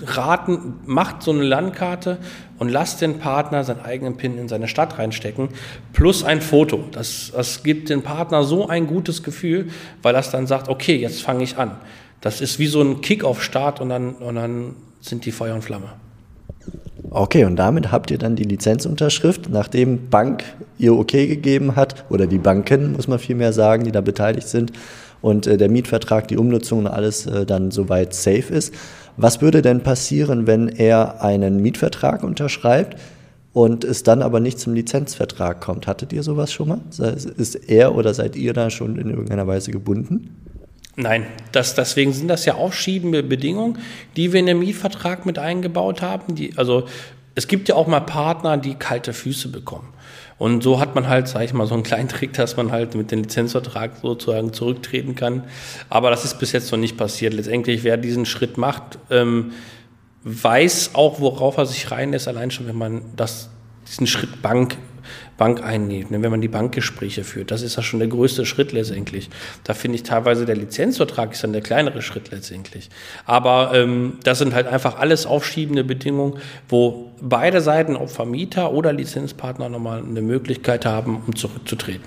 raten. 0.05 0.75
Macht 0.87 1.23
so 1.23 1.33
eine 1.33 1.43
Landkarte 1.43 2.19
und 2.59 2.69
lasst 2.69 3.01
den 3.01 3.19
Partner 3.19 3.65
seinen 3.65 3.81
eigenen 3.81 4.17
PIN 4.17 4.39
in 4.39 4.49
seine 4.49 4.69
Stadt 4.69 4.99
reinstecken, 4.99 5.49
plus 5.93 6.25
ein 6.25 6.41
Foto. 6.41 6.85
Das, 6.93 7.33
das 7.35 7.63
gibt 7.63 7.91
den 7.91 8.03
Partner 8.03 8.45
so 8.45 8.69
ein 8.69 8.87
gutes 8.87 9.23
Gefühl, 9.23 9.71
weil 10.03 10.13
das 10.13 10.31
dann 10.31 10.47
sagt, 10.47 10.69
okay, 10.69 10.97
jetzt 10.97 11.23
fange 11.23 11.45
ich 11.45 11.59
an. 11.59 11.73
Das 12.21 12.41
ist 12.41 12.59
wie 12.59 12.67
so 12.67 12.83
ein 12.83 13.01
Kick-Off-Start 13.01 13.81
und 13.81 13.89
dann, 13.89 14.15
und 14.15 14.35
dann 14.35 14.77
sind 15.01 15.25
die 15.25 15.33
Feuer 15.33 15.55
und 15.55 15.63
Flamme. 15.63 15.93
Okay, 17.13 17.45
und 17.45 17.57
damit 17.57 17.91
habt 17.91 18.13
ihr 18.13 18.19
dann 18.19 18.37
die 18.37 18.45
Lizenzunterschrift, 18.45 19.51
nachdem 19.51 20.11
Bank 20.11 20.45
ihr 20.79 20.95
okay 20.95 21.27
gegeben 21.27 21.75
hat, 21.75 22.05
oder 22.09 22.29
die 22.29 22.39
Banken, 22.39 22.93
muss 22.93 23.09
man 23.09 23.19
vielmehr 23.19 23.53
sagen, 23.53 23.83
die 23.83 23.91
da 23.91 24.01
beteiligt 24.01 24.47
sind, 24.47 24.73
und 25.21 25.49
äh, 25.49 25.57
der 25.57 25.69
Mietvertrag, 25.69 26.29
die 26.29 26.37
Umnutzung 26.37 26.79
und 26.81 26.87
alles 26.87 27.27
äh, 27.27 27.45
dann 27.45 27.73
soweit 27.73 28.15
safe 28.15 28.55
ist. 28.55 28.73
Was 29.17 29.43
würde 29.43 29.61
denn 29.61 29.83
passieren, 29.83 30.47
wenn 30.47 30.69
er 30.69 31.23
einen 31.23 31.61
Mietvertrag 31.61 32.23
unterschreibt 32.23 32.97
und 33.53 33.85
es 33.85 34.05
dann 34.05 34.23
aber 34.23 34.39
nicht 34.39 34.61
zum 34.61 34.73
Lizenzvertrag 34.73 35.61
kommt? 35.61 35.89
Hattet 35.89 36.13
ihr 36.13 36.23
sowas 36.23 36.53
schon 36.53 36.69
mal? 36.69 36.81
Ist 36.89 37.57
er 37.69 37.97
oder 37.97 38.15
seid 38.15 38.37
ihr 38.37 38.53
da 38.53 38.71
schon 38.71 38.97
in 38.97 39.11
irgendeiner 39.11 39.47
Weise 39.47 39.73
gebunden? 39.73 40.37
Nein, 41.01 41.27
das, 41.53 41.75
deswegen 41.75 42.13
sind 42.13 42.29
das 42.29 42.45
ja 42.45 42.55
aufschiebende 42.55 43.23
Bedingungen, 43.23 43.79
die 44.17 44.33
wir 44.33 44.41
in 44.41 44.47
den 44.47 44.59
Mietvertrag 44.59 45.25
mit 45.25 45.39
eingebaut 45.39 46.03
haben. 46.03 46.35
Die, 46.35 46.57
also 46.59 46.87
es 47.35 47.49
gibt 47.49 47.71
ja 47.71 47.75
auch 47.75 47.87
mal 47.87 48.01
Partner, 48.01 48.59
die 48.59 48.75
kalte 48.75 49.15
Füße 49.15 49.49
bekommen. 49.49 49.89
Und 50.37 50.63
so 50.63 50.79
hat 50.79 50.95
man 50.95 51.09
halt, 51.09 51.27
sage 51.27 51.47
ich 51.47 51.53
mal, 51.55 51.67
so 51.67 51.75
einen 51.75 51.85
kleinen 51.85 52.09
Trick, 52.09 52.35
dass 52.35 52.57
man 52.57 52.71
halt 52.71 52.95
mit 52.95 53.11
dem 53.11 53.23
Lizenzvertrag 53.23 53.93
sozusagen 54.03 54.53
zurücktreten 54.53 55.15
kann. 55.15 55.45
Aber 55.89 56.11
das 56.11 56.25
ist 56.25 56.39
bis 56.39 56.53
jetzt 56.53 56.71
noch 56.71 56.79
nicht 56.79 56.99
passiert. 56.99 57.33
Letztendlich, 57.33 57.83
wer 57.83 57.97
diesen 57.97 58.27
Schritt 58.27 58.59
macht, 58.59 58.99
ähm, 59.11 59.53
weiß 60.25 60.91
auch, 60.95 61.21
worauf 61.21 61.57
er 61.57 61.65
sich 61.65 61.91
reinlässt, 61.91 62.29
allein 62.29 62.51
schon, 62.51 62.67
wenn 62.67 62.77
man 62.77 63.03
das, 63.17 63.49
diesen 63.87 64.07
Schritt 64.07 64.43
Bank 64.43 64.77
Bank 65.41 65.65
einnimmt, 65.65 66.11
ne, 66.11 66.21
wenn 66.21 66.31
man 66.31 66.43
die 66.43 66.49
Bankgespräche 66.49 67.25
führt. 67.25 67.51
Das 67.51 67.63
ist 67.63 67.75
ja 67.77 67.83
schon 67.83 67.99
der 67.99 68.09
größte 68.09 68.45
Schritt 68.45 68.73
letztendlich. 68.73 69.31
Da 69.65 69.73
finde 69.73 69.97
ich 69.97 70.03
teilweise 70.03 70.45
der 70.45 70.55
Lizenzvertrag 70.55 71.33
ist 71.33 71.43
dann 71.43 71.55
der 71.55 71.63
kleinere 71.63 72.03
Schritt 72.03 72.31
letztendlich. 72.31 72.91
Aber 73.25 73.71
ähm, 73.73 74.19
das 74.23 74.37
sind 74.39 74.55
halt 74.55 74.67
einfach 74.67 74.99
alles 74.99 75.25
aufschiebende 75.25 75.83
Bedingungen, 75.83 76.35
wo 76.69 77.13
beide 77.23 77.63
Seiten, 77.63 77.97
ob 77.97 78.11
Vermieter 78.11 78.71
oder 78.75 78.93
Lizenzpartner, 78.93 79.71
nochmal 79.71 80.03
eine 80.03 80.21
Möglichkeit 80.21 80.85
haben, 80.85 81.23
um 81.27 81.35
zurückzutreten. 81.35 82.05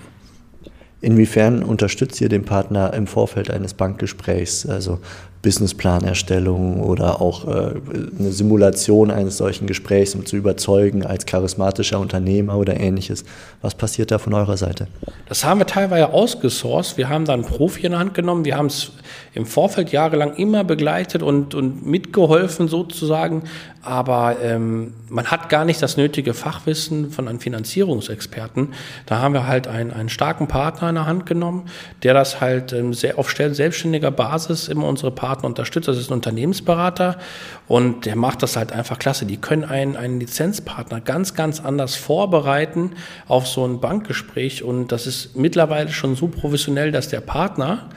Inwiefern 1.02 1.64
unterstützt 1.64 2.22
ihr 2.22 2.30
den 2.30 2.46
Partner 2.46 2.94
im 2.94 3.08
Vorfeld 3.08 3.50
eines 3.50 3.74
Bankgesprächs? 3.74 4.68
Also 4.68 5.00
Businessplanerstellung 5.44 6.80
oder 6.80 7.22
auch 7.22 7.46
äh, 7.46 7.74
eine 8.18 8.32
Simulation 8.32 9.12
eines 9.12 9.38
solchen 9.38 9.68
Gesprächs, 9.68 10.16
um 10.16 10.26
zu 10.26 10.38
überzeugen 10.38 11.06
als 11.06 11.26
charismatischer 11.26 12.00
Unternehmer 12.00 12.58
oder 12.58 12.80
ähnliches. 12.80 13.26
Was 13.62 13.76
passiert 13.76 14.10
da 14.10 14.18
von 14.18 14.34
eurer 14.34 14.56
Seite? 14.56 14.88
Das 15.28 15.44
haben 15.44 15.60
wir 15.60 15.68
teilweise 15.68 16.12
ausgesourced. 16.12 16.98
Wir 16.98 17.10
haben 17.10 17.26
da 17.26 17.34
einen 17.34 17.44
Profi 17.44 17.86
in 17.86 17.92
der 17.92 18.00
Hand 18.00 18.14
genommen. 18.14 18.46
Wir 18.46 18.56
haben 18.56 18.68
es 18.68 18.94
im 19.34 19.46
Vorfeld 19.46 19.92
jahrelang 19.92 20.36
immer 20.36 20.64
begleitet 20.64 21.22
und, 21.22 21.54
und 21.56 21.86
mitgeholfen 21.86 22.70
sozusagen. 22.70 23.44
Aber 23.82 24.38
ähm, 24.42 24.94
man 25.14 25.28
hat 25.28 25.48
gar 25.48 25.64
nicht 25.64 25.80
das 25.80 25.96
nötige 25.96 26.34
Fachwissen 26.34 27.12
von 27.12 27.28
einem 27.28 27.40
Finanzierungsexperten. 27.40 28.74
Da 29.06 29.20
haben 29.20 29.36
wir 29.36 29.46
halt 29.46 29.68
einen, 29.68 29.92
einen 29.92 30.10
starken 30.10 30.48
Partner 30.48 30.90
in 30.90 30.96
der 30.96 31.06
Hand 31.06 31.28
genommen, 31.28 31.70
der 32.02 32.16
das 32.16 32.42
halt 32.42 32.74
ähm, 32.74 32.96
sehr 32.96 33.20
auf 33.20 33.32
selbstständiger 33.32 34.10
Basis 34.10 34.68
immer 34.68 34.88
unsere 34.88 35.12
Partner 35.12 35.46
unterstützt. 35.46 35.88
Das 35.88 36.00
ist 36.00 36.10
ein 36.10 36.16
Unternehmensberater 36.16 37.20
und 37.68 38.08
der 38.08 38.16
macht 38.16 38.42
das 38.42 38.56
halt 38.56 38.72
einfach 38.72 38.98
klasse. 38.98 39.28
Die 39.28 39.38
können 39.38 39.64
einen, 39.64 39.96
einen 39.96 40.20
Lizenzpartner 40.20 41.00
ganz, 41.00 41.36
ganz 41.36 41.60
anders 41.60 41.96
vorbereiten 41.96 42.94
auf 43.28 43.48
so 43.48 43.66
ein 43.68 43.80
Bankgespräch 43.80 44.64
und 44.64 44.92
das 44.92 45.06
ist 45.06 45.36
mittlerweile 45.36 45.90
schon 45.90 46.16
so 46.16 46.28
professionell, 46.28 46.92
dass 46.92 47.08
der 47.08 47.22
Partner 47.22 47.90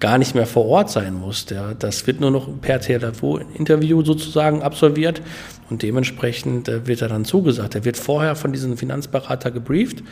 gar 0.00 0.18
nicht 0.18 0.34
mehr 0.34 0.46
vor 0.46 0.66
Ort 0.66 0.90
sein 0.90 1.14
muss. 1.14 1.46
Der, 1.46 1.76
das 1.76 2.04
wird 2.08 2.20
nur 2.20 2.32
noch 2.32 2.48
per 2.60 2.80
Telefon-Interview 2.80 4.02
sozusagen 4.02 4.62
absolviert 4.62 5.22
und 5.70 5.82
dementsprechend 5.82 6.63
äh, 6.68 6.86
wird 6.86 7.02
er 7.02 7.08
dann 7.08 7.24
zugesagt. 7.24 7.74
Er 7.74 7.84
wird 7.84 7.96
vorher 7.96 8.36
von 8.36 8.52
diesem 8.52 8.76
Finanzberater 8.76 9.50
gebrieft 9.50 10.02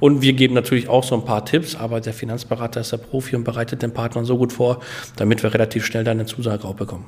und 0.00 0.22
wir 0.22 0.32
geben 0.32 0.54
natürlich 0.54 0.88
auch 0.88 1.04
so 1.04 1.14
ein 1.14 1.24
paar 1.24 1.44
Tipps, 1.44 1.74
aber 1.74 2.00
der 2.00 2.12
Finanzberater 2.12 2.80
ist 2.80 2.92
der 2.92 2.98
Profi 2.98 3.36
und 3.36 3.44
bereitet 3.44 3.82
den 3.82 3.92
Partner 3.92 4.24
so 4.24 4.38
gut 4.38 4.52
vor, 4.52 4.80
damit 5.16 5.42
wir 5.42 5.52
relativ 5.52 5.84
schnell 5.84 6.04
dann 6.04 6.18
eine 6.18 6.26
Zusage 6.26 6.64
auch 6.64 6.74
bekommen. 6.74 7.06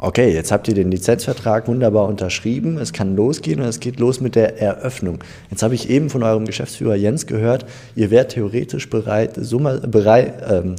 Okay, 0.00 0.32
jetzt 0.32 0.52
habt 0.52 0.68
ihr 0.68 0.74
den 0.74 0.92
Lizenzvertrag 0.92 1.66
wunderbar 1.66 2.06
unterschrieben. 2.06 2.78
Es 2.78 2.92
kann 2.92 3.16
losgehen 3.16 3.60
und 3.60 3.66
es 3.66 3.80
geht 3.80 3.98
los 3.98 4.20
mit 4.20 4.36
der 4.36 4.62
Eröffnung. 4.62 5.18
Jetzt 5.50 5.64
habe 5.64 5.74
ich 5.74 5.90
eben 5.90 6.08
von 6.08 6.22
eurem 6.22 6.44
Geschäftsführer 6.44 6.94
Jens 6.94 7.26
gehört, 7.26 7.66
ihr 7.96 8.12
wärt 8.12 8.30
theoretisch 8.30 8.88
bereit, 8.90 9.36
mal, 9.52 9.80
bereit 9.80 10.34
ähm, 10.48 10.76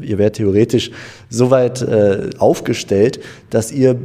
ihr 0.00 0.18
wärt 0.18 0.36
theoretisch 0.36 0.90
so 1.30 1.50
weit 1.50 1.82
äh, 1.82 2.30
aufgestellt, 2.38 3.20
dass 3.50 3.72
ihr 3.72 3.96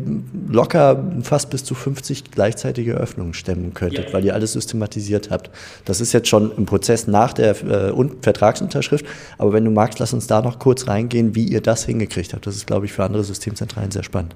locker 0.48 1.04
fast 1.24 1.50
bis 1.50 1.64
zu 1.64 1.76
50 1.76 2.32
gleichzeitige 2.32 2.94
Öffnungen 2.94 3.34
stemmen 3.34 3.74
könntet, 3.74 4.08
ja. 4.08 4.14
weil 4.14 4.26
ihr 4.26 4.34
alles 4.34 4.54
systematisiert 4.54 5.30
habt. 5.30 5.50
Das 5.86 6.02
ist 6.02 6.14
jetzt 6.14 6.28
schon 6.28 6.52
im 6.56 6.66
Prozess 6.66 7.08
nach 7.08 7.34
der 7.34 7.52
äh, 7.52 7.94
Vertragsunterschrift. 8.22 9.06
Aber 9.38 9.54
wenn 9.54 9.66
du 9.66 9.72
magst, 9.72 10.00
lass 10.00 10.14
uns 10.14 10.28
da 10.28 10.42
noch 10.42 10.60
kurz 10.60 10.88
reingehen, 10.88 11.36
wie 11.36 11.46
ihr 11.46 11.62
das 11.62 11.86
hingekriegt 11.86 12.34
habt. 12.34 12.46
Das 12.48 12.56
ist, 12.56 12.68
glaube 12.68 12.86
ich, 12.86 12.94
für 12.94 13.04
andere 13.04 13.24
Systemzentralen 13.24 13.92
sehr 13.92 14.04
spannend. 14.04 14.36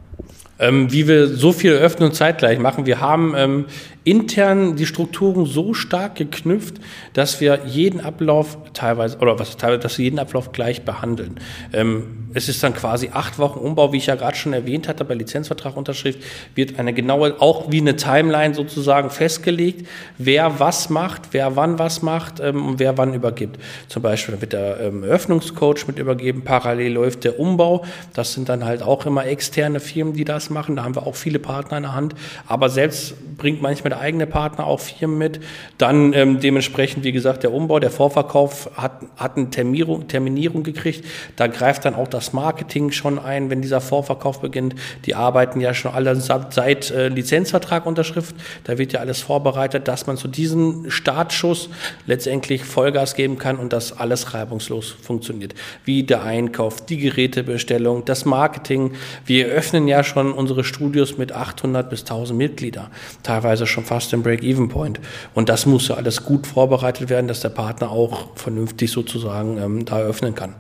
Ähm, 0.59 0.91
wie 0.91 1.07
wir 1.07 1.27
so 1.27 1.51
viel 1.51 1.73
Öffnung 1.73 2.13
zeitgleich 2.13 2.59
machen. 2.59 2.85
Wir 2.85 3.01
haben 3.01 3.33
ähm, 3.35 3.65
intern 4.03 4.75
die 4.75 4.85
Strukturen 4.85 5.45
so 5.45 5.73
stark 5.73 6.15
geknüpft, 6.15 6.75
dass 7.13 7.39
wir 7.39 7.61
jeden 7.65 8.01
Ablauf 8.01 8.57
teilweise, 8.73 9.17
oder 9.19 9.39
was 9.39 9.55
teilweise, 9.57 9.79
dass 9.79 9.97
wir 9.97 10.03
jeden 10.03 10.19
Ablauf 10.19 10.51
gleich 10.51 10.83
behandeln. 10.83 11.39
Ähm, 11.71 12.23
es 12.33 12.49
ist 12.49 12.63
dann 12.63 12.73
quasi 12.73 13.11
acht 13.13 13.37
Wochen 13.39 13.59
Umbau, 13.59 13.93
wie 13.93 13.97
ich 13.97 14.07
ja 14.07 14.15
gerade 14.15 14.35
schon 14.35 14.53
erwähnt 14.53 14.87
hatte, 14.87 15.05
bei 15.05 15.13
Lizenzvertrag 15.13 15.77
Unterschrift 15.77 16.19
wird 16.55 16.79
eine 16.79 16.93
genaue, 16.93 17.39
auch 17.39 17.71
wie 17.71 17.79
eine 17.79 17.95
Timeline 17.95 18.55
sozusagen 18.55 19.09
festgelegt, 19.09 19.87
wer 20.17 20.59
was 20.59 20.89
macht, 20.89 21.29
wer 21.31 21.55
wann 21.55 21.79
was 21.79 22.01
macht 22.01 22.39
ähm, 22.39 22.67
und 22.67 22.79
wer 22.79 22.97
wann 22.97 23.13
übergibt. 23.13 23.59
Zum 23.87 24.01
Beispiel 24.01 24.41
wird 24.41 24.53
der 24.53 24.79
ähm, 24.79 25.03
Eröffnungscoach 25.03 25.87
mit 25.87 25.99
übergeben, 25.99 26.43
parallel 26.43 26.93
läuft 26.93 27.23
der 27.23 27.39
Umbau. 27.39 27.85
Das 28.13 28.33
sind 28.33 28.49
dann 28.49 28.65
halt 28.65 28.81
auch 28.81 29.05
immer 29.05 29.25
externe 29.25 29.79
Firmen, 29.79 30.13
die 30.13 30.25
das 30.25 30.49
machen. 30.49 30.75
Da 30.75 30.83
haben 30.83 30.95
wir 30.95 31.05
auch 31.05 31.15
viele 31.15 31.39
Partner 31.39 31.77
in 31.77 31.83
der 31.83 31.93
Hand. 31.93 32.15
Aber 32.47 32.69
selbst 32.69 33.15
bringt 33.37 33.61
manchmal 33.61 33.92
der 33.93 34.01
eigene 34.01 34.25
Partner 34.25 34.65
auch 34.65 34.79
Firmen 34.79 35.17
mit. 35.17 35.39
Dann 35.77 36.13
ähm, 36.13 36.39
dementsprechend, 36.39 37.03
wie 37.03 37.11
gesagt, 37.11 37.43
der 37.43 37.53
Umbau, 37.53 37.79
der 37.79 37.91
Vorverkauf 37.91 38.71
hat, 38.75 39.01
hat 39.17 39.37
eine 39.37 39.49
Terminierung, 39.51 40.07
Terminierung 40.07 40.63
gekriegt. 40.63 41.05
Da 41.35 41.47
greift 41.47 41.85
dann 41.85 41.93
auch 41.93 42.07
das 42.07 42.33
Marketing 42.33 42.91
schon 42.91 43.19
ein, 43.19 43.49
wenn 43.49 43.61
dieser 43.61 43.81
Vorverkauf 43.81 44.41
beginnt. 44.41 44.75
Die 45.05 45.13
arbeiten 45.13 45.61
ja 45.61 45.73
schon 45.73 45.93
alle 45.93 46.15
seit 46.15 46.89
äh, 46.89 47.09
Lizenzvertrag 47.09 47.85
Unterschrift. 47.85 48.35
Da 48.63 48.77
wird 48.77 48.93
ja 48.93 48.99
alles 48.99 49.21
vorbereitet, 49.21 49.87
dass 49.87 50.07
man 50.07 50.17
zu 50.17 50.27
diesem 50.27 50.89
Startschuss 50.89 51.69
letztendlich 52.07 52.63
Vollgas 52.63 53.13
geben 53.13 53.37
kann 53.37 53.57
und 53.57 53.73
das 53.73 53.97
alles 53.97 54.33
reibungslos 54.33 54.89
funktioniert. 54.89 55.53
Wie 55.85 56.03
der 56.03 56.23
Einkauf, 56.23 56.83
die 56.85 56.97
Gerätebestellung, 56.97 58.05
das 58.05 58.25
Marketing. 58.25 58.93
Wir 59.25 59.47
öffnen 59.47 59.87
ja 59.87 60.03
schon 60.03 60.31
unsere 60.33 60.63
Studios 60.63 61.17
mit 61.17 61.31
800 61.31 61.89
bis 61.89 62.01
1000 62.01 62.37
Mitglieder, 62.37 62.89
teilweise 63.21 63.67
schon 63.67 63.82
fast 63.83 64.13
im 64.13 64.23
Break-Even-Point. 64.23 64.99
Und 65.33 65.49
das 65.49 65.65
muss 65.65 65.87
ja 65.87 65.95
alles 65.95 66.23
gut 66.23 66.47
vorbereitet 66.47 67.09
werden, 67.09 67.27
dass 67.27 67.41
der 67.41 67.49
Partner 67.49 67.91
auch 67.91 68.35
vernünftig 68.35 68.91
sozusagen 68.91 69.57
ähm, 69.57 69.85
da 69.85 69.99
öffnen 69.99 70.35
kann. 70.35 70.55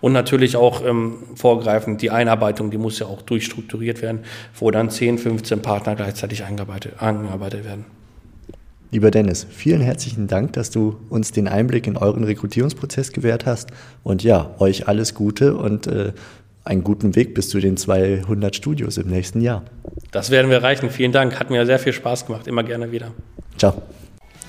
Und 0.00 0.12
natürlich 0.12 0.56
auch 0.56 0.84
ähm, 0.84 1.18
vorgreifend 1.36 2.02
die 2.02 2.10
Einarbeitung, 2.10 2.70
die 2.70 2.78
muss 2.78 2.98
ja 2.98 3.06
auch 3.06 3.22
durchstrukturiert 3.22 4.02
werden, 4.02 4.20
wo 4.58 4.70
dann 4.70 4.90
10, 4.90 5.18
15 5.18 5.62
Partner 5.62 5.94
gleichzeitig 5.94 6.44
eingearbeitet, 6.44 6.94
eingearbeitet 6.98 7.64
werden. 7.64 7.84
Lieber 8.90 9.10
Dennis, 9.10 9.46
vielen 9.48 9.80
herzlichen 9.80 10.26
Dank, 10.26 10.52
dass 10.52 10.70
du 10.70 10.96
uns 11.08 11.32
den 11.32 11.48
Einblick 11.48 11.86
in 11.86 11.96
euren 11.96 12.24
Rekrutierungsprozess 12.24 13.12
gewährt 13.12 13.46
hast. 13.46 13.70
Und 14.02 14.22
ja, 14.22 14.54
euch 14.58 14.86
alles 14.86 15.14
Gute 15.14 15.56
und 15.56 15.86
äh, 15.86 16.12
einen 16.64 16.84
guten 16.84 17.16
Weg 17.16 17.34
bis 17.34 17.48
zu 17.48 17.60
den 17.60 17.76
200 17.76 18.54
Studios 18.54 18.96
im 18.96 19.08
nächsten 19.08 19.40
Jahr. 19.40 19.64
Das 20.10 20.30
werden 20.30 20.50
wir 20.50 20.58
erreichen. 20.58 20.90
Vielen 20.90 21.12
Dank. 21.12 21.38
Hat 21.38 21.50
mir 21.50 21.66
sehr 21.66 21.78
viel 21.78 21.92
Spaß 21.92 22.26
gemacht. 22.26 22.46
Immer 22.46 22.62
gerne 22.62 22.92
wieder. 22.92 23.12
Ciao. 23.58 23.82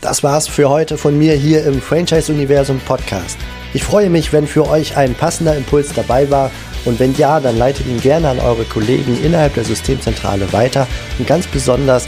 Das 0.01 0.21
war's 0.21 0.47
für 0.47 0.69
heute 0.69 0.97
von 0.97 1.17
mir 1.17 1.33
hier 1.33 1.65
im 1.65 1.81
Franchise 1.81 2.31
Universum 2.31 2.79
Podcast. 2.79 3.37
Ich 3.73 3.83
freue 3.83 4.09
mich, 4.09 4.33
wenn 4.33 4.47
für 4.47 4.67
euch 4.67 4.97
ein 4.97 5.15
passender 5.15 5.55
Impuls 5.55 5.93
dabei 5.93 6.29
war 6.29 6.51
und 6.85 6.99
wenn 6.99 7.15
ja, 7.15 7.39
dann 7.39 7.57
leitet 7.57 7.87
ihn 7.87 8.01
gerne 8.01 8.29
an 8.29 8.39
eure 8.39 8.65
Kollegen 8.65 9.17
innerhalb 9.23 9.53
der 9.53 9.63
Systemzentrale 9.63 10.51
weiter 10.51 10.87
und 11.17 11.27
ganz 11.27 11.47
besonders 11.47 12.07